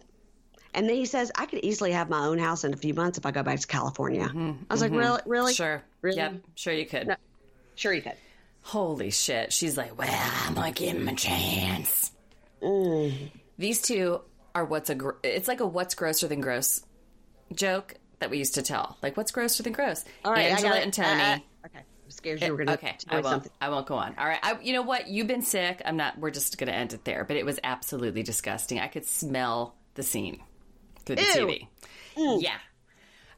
[0.75, 3.17] And then he says, I could easily have my own house in a few months
[3.17, 4.31] if I go back to California.
[4.35, 5.21] I was like, Really?
[5.27, 5.55] Really?
[5.55, 5.83] Sure.
[6.03, 6.19] Really?
[6.19, 6.35] Yep.
[6.55, 7.07] Sure you could.
[7.09, 7.17] No.
[7.77, 8.15] Sure, you could.
[8.63, 9.53] Holy shit.
[9.53, 10.09] She's like, well,
[10.45, 12.11] I'm going to give him a chance.
[12.63, 13.31] Mm.
[13.59, 14.21] These two
[14.55, 16.83] are what's a, gr- it's like a what's grosser than gross
[17.55, 18.97] joke that we used to tell.
[19.03, 20.05] Like, what's grosser than gross?
[20.25, 20.51] All right.
[20.51, 21.21] Angela and Tony.
[21.23, 21.85] Uh, uh, okay.
[22.09, 23.27] Scared you were going to okay, do I won't.
[23.27, 23.53] something.
[23.61, 24.15] I won't go on.
[24.19, 25.09] All right, I, you know what?
[25.09, 25.83] You've been sick.
[25.85, 26.19] I'm not.
[26.19, 27.25] We're just going to end it there.
[27.25, 28.79] But it was absolutely disgusting.
[28.81, 30.41] I could smell the scene
[31.05, 31.29] through the Ew.
[32.19, 32.41] TV.
[32.43, 32.57] Yeah.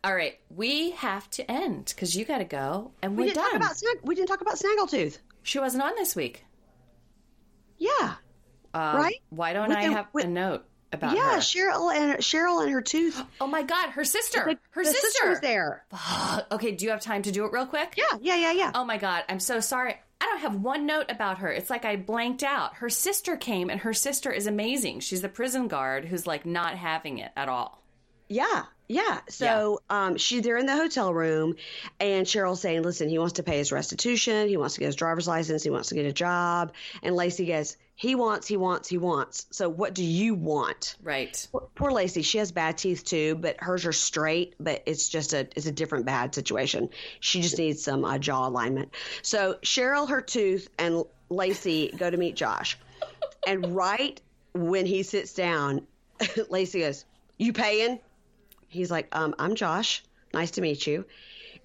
[0.05, 3.37] All right, we have to end because you got to go, and We we're didn't,
[3.37, 3.51] done.
[3.53, 5.19] talk about, snag- we didn't talk about Snaggletooth.
[5.43, 6.45] she wasn't on this week.
[7.79, 8.15] Yeah.
[8.75, 9.17] Um, Right?
[9.31, 11.39] Why don't With I the- have with- a note about Yeah, her?
[11.39, 13.21] Cheryl and Cheryl and her tooth.
[13.41, 14.45] Oh my God, her sister.
[14.45, 15.29] The- her the sister.
[15.31, 15.85] was there.
[16.53, 17.95] okay, do you have time to do it real quick?
[17.97, 18.73] Yeah, yeah, yeah, yeah.
[18.75, 19.95] Oh my God, I'm so sorry.
[20.21, 21.51] I don't have one note about her.
[21.53, 22.75] It's like I blanked out.
[22.77, 25.01] Her sister came, and her sister is amazing.
[25.01, 27.81] She's the prison guard who's like not having it at all.
[28.29, 29.21] Yeah, yeah.
[29.29, 31.55] So um, she they're in the hotel room,
[32.01, 34.49] and Cheryl's saying, "Listen, he wants to pay his restitution.
[34.49, 35.63] He wants to get his driver's license.
[35.63, 36.73] He wants to get a job."
[37.03, 39.47] And Lacey goes, "He wants, he wants, he wants.
[39.51, 41.49] So what do you want?" Right.
[41.53, 42.23] Poor, poor Lacey.
[42.23, 44.55] She has bad teeth too, but hers are straight.
[44.61, 46.91] But it's just a it's a different bad situation.
[47.21, 48.95] She just needs some uh, jaw alignment.
[49.23, 52.79] So Cheryl, her tooth, and Lacey go to meet Josh,
[53.47, 54.21] and right
[54.55, 55.87] when he sits down,
[56.49, 57.05] Lacey goes,
[57.37, 57.99] "You paying?"
[58.69, 60.05] He's like, um, I'm Josh.
[60.33, 61.07] Nice to meet you.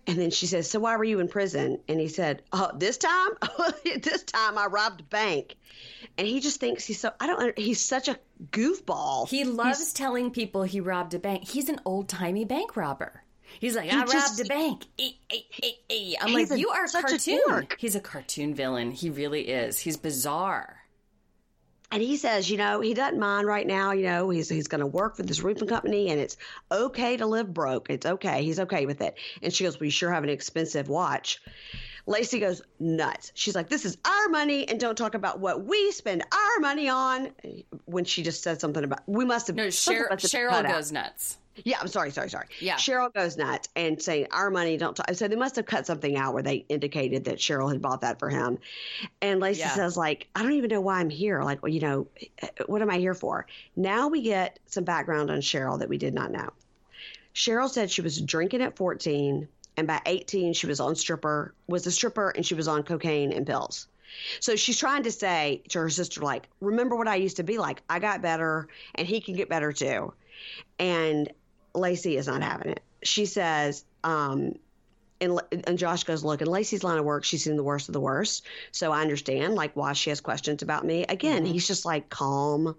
[0.05, 1.79] And then she says, So why were you in prison?
[1.87, 3.29] And he said, Oh, this time?
[4.01, 5.55] this time I robbed a bank.
[6.17, 8.19] And he just thinks he's so, I don't, he's such a
[8.51, 9.27] goofball.
[9.29, 11.47] He loves telling people he robbed a bank.
[11.47, 13.23] He's an old timey bank robber.
[13.59, 14.85] He's like, I just- robbed a bank.
[14.99, 16.13] Eh, eh, eh.
[16.21, 17.39] I'm like, a- you are a cartoon.
[17.47, 17.75] dork.
[17.79, 18.91] He's a cartoon villain.
[18.91, 19.79] He really is.
[19.79, 20.77] He's bizarre.
[21.93, 23.91] And he says, you know, he doesn't mind right now.
[23.91, 26.37] You know, he's he's going to work for this roofing company, and it's
[26.71, 27.87] okay to live broke.
[27.91, 28.43] It's okay.
[28.43, 29.15] He's okay with it.
[29.43, 31.39] And she goes, "We sure have an expensive watch."
[32.05, 33.31] Lacey goes nuts.
[33.33, 36.89] She's like, "This is our money, and don't talk about what we spend our money
[36.89, 37.31] on."
[37.85, 39.55] When she just said something about, we must have.
[39.55, 40.65] No, Cheryl, have Cheryl out.
[40.67, 41.37] goes nuts.
[41.63, 42.47] Yeah, I'm sorry, sorry, sorry.
[42.59, 42.77] Yeah.
[42.77, 45.13] Cheryl goes nuts and saying our money don't talk.
[45.13, 48.17] So they must have cut something out where they indicated that Cheryl had bought that
[48.17, 48.57] for him.
[49.21, 49.75] And Lacey Yeah.
[49.75, 51.43] says, like, I don't even know why I'm here.
[51.43, 52.07] Like, well, you know,
[52.65, 53.45] what am I here for?
[53.75, 56.49] Now we get some background on Cheryl that we did not know.
[57.35, 59.47] Cheryl said she was drinking at 14,
[59.77, 63.31] and by 18 she was on stripper, was a stripper, and she was on cocaine
[63.33, 63.87] and pills.
[64.39, 67.57] So she's trying to say to her sister, like, remember what I used to be
[67.57, 67.81] like.
[67.89, 70.13] I got better, and he can get better too.
[70.79, 71.31] And
[71.73, 72.83] Lacey is not having it.
[73.03, 74.53] She says, um,
[75.19, 77.93] and, and Josh goes, look, in Lacey's line of work, she's seen the worst of
[77.93, 78.45] the worst.
[78.71, 81.05] So I understand, like, why she has questions about me.
[81.07, 82.75] Again, he's just like calm.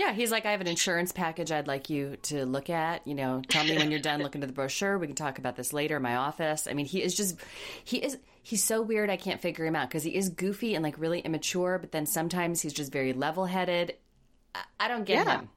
[0.00, 3.06] Yeah, he's like, I have an insurance package I'd like you to look at.
[3.06, 4.96] You know, tell me when you're done looking at the brochure.
[4.98, 6.66] We can talk about this later in my office.
[6.66, 7.36] I mean, he is just,
[7.84, 9.10] he is, he's so weird.
[9.10, 12.06] I can't figure him out because he is goofy and like really immature, but then
[12.06, 13.94] sometimes he's just very level headed.
[14.54, 15.40] I, I don't get Yeah.
[15.40, 15.48] him.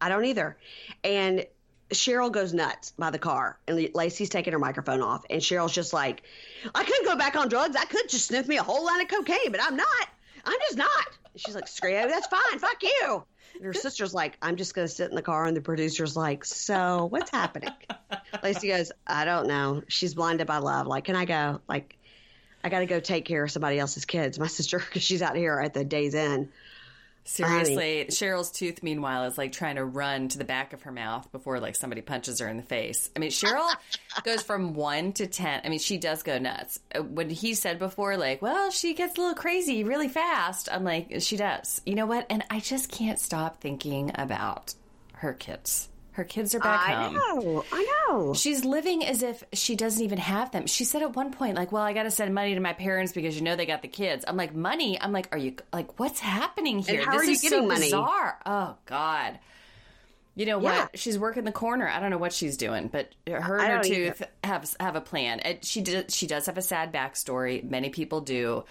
[0.00, 0.56] I don't either.
[1.04, 1.44] And
[1.90, 5.92] Cheryl goes nuts by the car, and Lacey's taking her microphone off, and Cheryl's just
[5.92, 6.22] like,
[6.74, 7.76] "I could go back on drugs.
[7.76, 10.08] I could just sniff me a whole line of cocaine, but I'm not.
[10.46, 12.08] I'm just not." She's like, "Screw you.
[12.08, 12.58] That's fine.
[12.58, 13.24] Fuck you."
[13.54, 16.44] And her sister's like, "I'm just gonna sit in the car," and the producer's like,
[16.44, 17.70] "So what's happening?"
[18.42, 19.82] Lacey goes, "I don't know.
[19.88, 20.86] She's blinded by love.
[20.86, 21.60] Like, can I go?
[21.68, 21.96] Like."
[22.62, 24.38] I got to go take care of somebody else's kids.
[24.38, 26.50] My sister, because she's out here at the day's end.
[27.30, 31.30] Seriously, Cheryl's tooth, meanwhile, is like trying to run to the back of her mouth
[31.30, 33.08] before like somebody punches her in the face.
[33.14, 33.72] I mean, Cheryl
[34.24, 35.60] goes from one to ten.
[35.64, 36.80] I mean, she does go nuts.
[36.92, 40.68] Uh, When he said before, like, well, she gets a little crazy really fast.
[40.72, 41.80] I'm like, she does.
[41.86, 42.26] You know what?
[42.30, 44.74] And I just can't stop thinking about
[45.12, 45.89] her kids.
[46.12, 47.14] Her kids are back I home.
[47.14, 47.64] know.
[47.72, 48.34] I know.
[48.34, 50.66] She's living as if she doesn't even have them.
[50.66, 53.12] She said at one point, like, well, I got to send money to my parents
[53.12, 54.24] because you know they got the kids.
[54.26, 55.00] I'm like, money?
[55.00, 57.04] I'm like, are you, like, what's happening here?
[57.04, 57.86] how this are you is getting so money?
[57.86, 58.38] bizarre.
[58.44, 59.38] Oh, God.
[60.34, 60.82] You know Yeah.
[60.82, 60.98] what?
[60.98, 61.88] She's working the corner.
[61.88, 65.40] I don't know what she's doing, but her and her tooth have have a plan.
[65.40, 66.10] And she did.
[66.12, 67.62] She does have a sad backstory.
[67.68, 68.64] Many people do,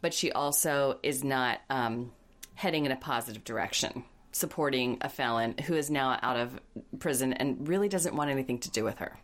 [0.00, 2.10] but she also is not um,
[2.54, 6.58] heading in a positive direction, supporting a felon who is now out of
[6.98, 9.18] prison and really doesn't want anything to do with her.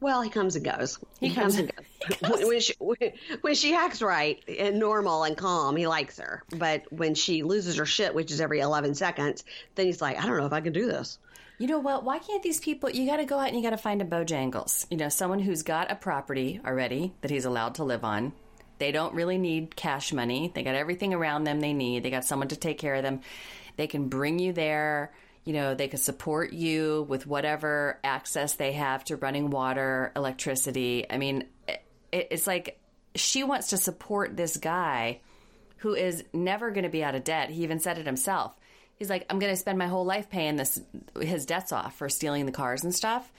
[0.00, 0.98] Well, he comes and goes.
[1.20, 1.86] He, comes- comes, and goes.
[2.30, 6.42] When, when she when, when she acts right and normal and calm, he likes her.
[6.56, 9.44] But when she loses her shit, which is every eleven seconds,
[9.74, 11.18] then he's like, I don't know if I can do this.
[11.58, 12.04] You know what?
[12.04, 12.88] Why can't these people?
[12.88, 14.86] You got to go out and you got to find a Bojangles.
[14.90, 18.32] You know, someone who's got a property already that he's allowed to live on.
[18.80, 20.50] They don't really need cash money.
[20.52, 22.02] They got everything around them they need.
[22.02, 23.20] They got someone to take care of them.
[23.76, 25.12] They can bring you there.
[25.44, 31.06] You know, they can support you with whatever access they have to running water, electricity.
[31.08, 32.80] I mean, it, it's like
[33.14, 35.20] she wants to support this guy
[35.76, 37.50] who is never going to be out of debt.
[37.50, 38.54] He even said it himself.
[38.96, 40.80] He's like, I'm going to spend my whole life paying this
[41.20, 43.30] his debts off for stealing the cars and stuff.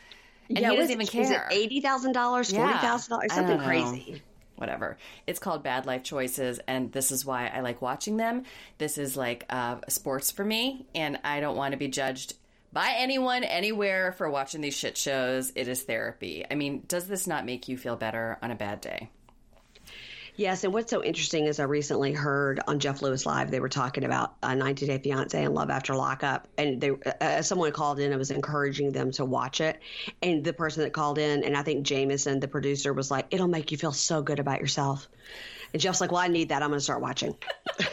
[0.50, 1.48] And he was doesn't even Is it care.
[1.52, 4.22] eighty thousand dollars, forty thousand dollars, something crazy?
[4.62, 5.00] Whatever.
[5.26, 8.44] It's called Bad Life Choices, and this is why I like watching them.
[8.78, 12.36] This is like uh, sports for me, and I don't want to be judged
[12.72, 15.52] by anyone anywhere for watching these shit shows.
[15.56, 16.46] It is therapy.
[16.50, 19.10] I mean, does this not make you feel better on a bad day?
[20.36, 23.70] Yes, and what's so interesting is I recently heard on Jeff Lewis Live they were
[23.70, 28.00] talking about uh, 90 Day Fiance and Love After Lockup, and they uh, someone called
[28.00, 29.80] in and was encouraging them to watch it,
[30.22, 33.48] and the person that called in, and I think Jameson, the producer, was like, "It'll
[33.48, 35.08] make you feel so good about yourself,"
[35.74, 36.64] and Jeff's like, "Well, I need that.
[36.64, 37.36] I'm going to start watching."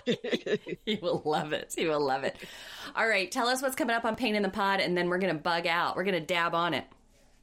[0.87, 1.75] You will love it.
[1.77, 2.37] You will love it.
[2.97, 5.19] All right, tell us what's coming up on Payne in the Pod, and then we're
[5.19, 5.97] going to bug out.
[5.97, 6.85] We're going to dab on it.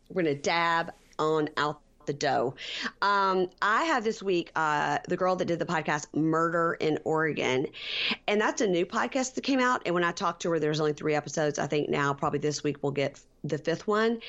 [0.10, 2.56] We're going to dab on out the dough.
[3.02, 7.68] Um, I have this week uh, the girl that did the podcast Murder in Oregon,
[8.28, 9.84] and that's a new podcast that came out.
[9.86, 11.60] And when I talked to her, there's only three episodes.
[11.60, 14.20] I think now probably this week we'll get the fifth one,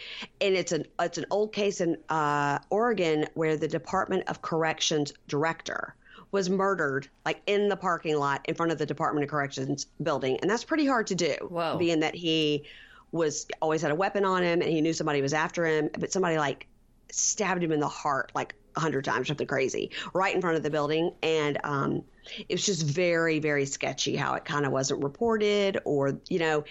[0.40, 5.12] and it's an it's an old case in uh, Oregon where the Department of Corrections
[5.28, 5.94] director
[6.32, 10.38] was murdered like in the parking lot in front of the Department of Corrections building,
[10.40, 11.34] and that's pretty hard to do.
[11.48, 11.76] Whoa.
[11.78, 12.64] Being that he
[13.12, 16.12] was always had a weapon on him and he knew somebody was after him, but
[16.12, 16.66] somebody like
[17.10, 20.62] stabbed him in the heart like a hundred times, something crazy, right in front of
[20.62, 21.12] the building.
[21.22, 22.04] And um,
[22.48, 26.64] it was just very, very sketchy how it kind of wasn't reported or, you know,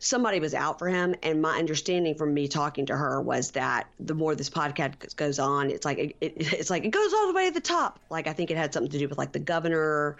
[0.00, 1.14] somebody was out for him.
[1.22, 5.38] And my understanding from me talking to her was that the more this podcast goes
[5.38, 8.00] on, it's like, it, it, it's like it goes all the way to the top.
[8.10, 10.16] Like, I think it had something to do with like the governor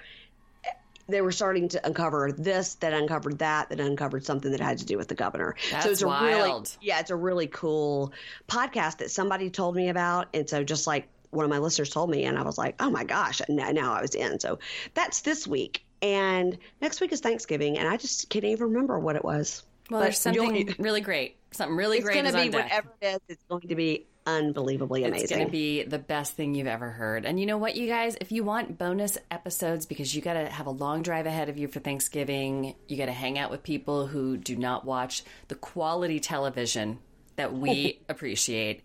[1.08, 4.84] they were starting to uncover this, that uncovered that, that uncovered something that had to
[4.84, 5.56] do with the governor.
[5.70, 6.76] That's so it's a really, wild.
[6.80, 8.12] yeah, it's a really cool
[8.46, 12.10] podcast that somebody told me about, and so just like one of my listeners told
[12.10, 14.38] me, and I was like, oh my gosh, now, I was in.
[14.40, 14.58] So
[14.94, 19.16] that's this week, and next week is Thanksgiving, and I just can't even remember what
[19.16, 19.62] it was.
[19.90, 21.36] Well, But there's something really great.
[21.50, 22.64] Something really It's great it's going to be deck.
[22.64, 23.20] whatever it is.
[23.28, 25.24] It's going to be unbelievably amazing.
[25.24, 27.24] It's going to be the best thing you've ever heard.
[27.24, 28.16] And you know what, you guys?
[28.20, 31.56] If you want bonus episodes because you got to have a long drive ahead of
[31.56, 35.54] you for Thanksgiving, you got to hang out with people who do not watch the
[35.54, 36.98] quality television
[37.36, 38.82] that we appreciate.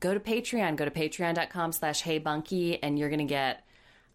[0.00, 0.76] Go to Patreon.
[0.76, 3.64] Go to patreon.com slash heybunkie and you're going to get,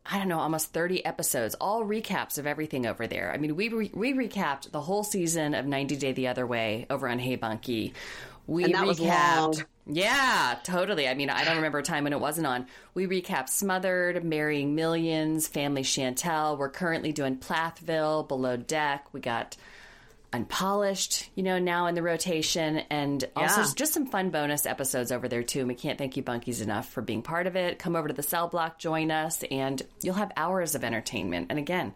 [0.05, 3.31] I don't know, almost 30 episodes, all recaps of everything over there.
[3.33, 6.85] I mean, we, re- we recapped the whole season of 90 Day the Other Way
[6.89, 7.93] over on Hey Bunkie.
[8.47, 9.55] We And that was long.
[9.85, 11.07] yeah, totally.
[11.07, 12.65] I mean, I don't remember a time when it wasn't on.
[12.93, 16.57] We recapped Smothered, Marrying Millions, Family Chantel.
[16.57, 19.05] We're currently doing Plathville, Below Deck.
[19.13, 19.57] We got
[20.33, 23.67] Unpolished, you know, now in the rotation, and also Yeah.
[23.75, 25.59] just some fun bonus episodes over there too.
[25.59, 27.79] And we can't thank you, Bunkies, enough for being part of it.
[27.79, 31.47] Come over to the cell block, join us, and you'll have hours of entertainment.
[31.49, 31.93] And again,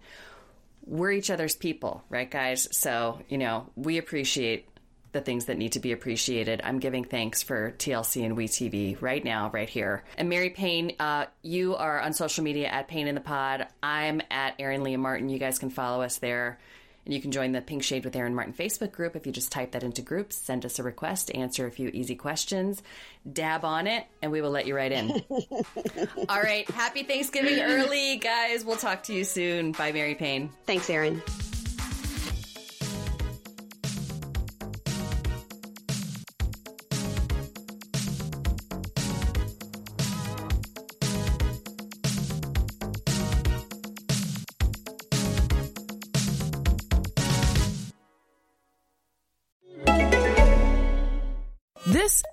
[0.86, 2.70] we're each other's people, right, guys?
[2.72, 4.66] So, you know, we appreciate
[5.12, 6.62] the things that need to be appreciated.
[6.64, 10.04] I'm giving thanks for TLC and WeTV right now, right here.
[10.18, 13.68] And Mary Payne, uh, you are on social media at Payne in the Pod.
[13.84, 15.30] I'm at Erin Leah Martin.
[15.30, 16.60] You guys can follow us there.
[17.04, 19.52] And you can join the Pink Shade with Erin Martin Facebook group if you just
[19.52, 22.84] type that into groups, send us a request, answer a few easy questions,
[23.32, 25.10] dab on it, and we will let you right in.
[26.30, 26.70] All right.
[26.70, 28.64] Happy Thanksgiving early, guys.
[28.64, 29.72] We'll talk to you soon.
[29.72, 30.52] Bye, Mary Payne.
[30.68, 31.24] Thanks, Erin.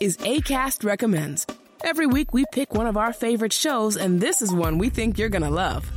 [0.01, 1.47] Is ACAST Recommends.
[1.85, 5.19] Every week we pick one of our favorite shows, and this is one we think
[5.19, 5.91] you're gonna love.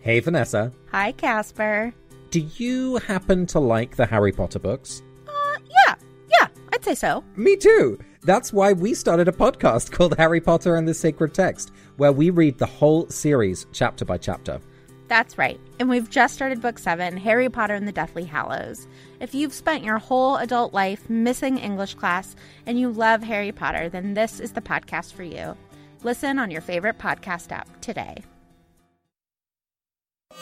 [0.00, 0.72] Hey, Vanessa.
[0.90, 1.94] Hi, Casper.
[2.30, 5.02] do you happen to like the Harry Potter books?
[5.26, 5.94] Uh, yeah,
[6.30, 7.24] yeah, I'd say so.
[7.36, 7.98] Me too.
[8.22, 12.30] That's why we started a podcast called Harry Potter and the Sacred Text, where we
[12.30, 14.60] read the whole series chapter by chapter.
[15.08, 15.60] That's right.
[15.78, 18.86] And we've just started book seven Harry Potter and the Deathly Hallows.
[19.20, 22.34] If you've spent your whole adult life missing English class
[22.66, 25.56] and you love Harry Potter, then this is the podcast for you.
[26.02, 28.24] Listen on your favorite podcast app today.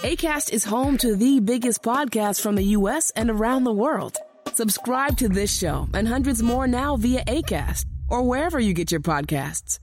[0.03, 3.11] ACAST is home to the biggest podcasts from the U.S.
[3.15, 4.17] and around the world.
[4.55, 9.01] Subscribe to this show and hundreds more now via ACAST or wherever you get your
[9.01, 9.79] podcasts.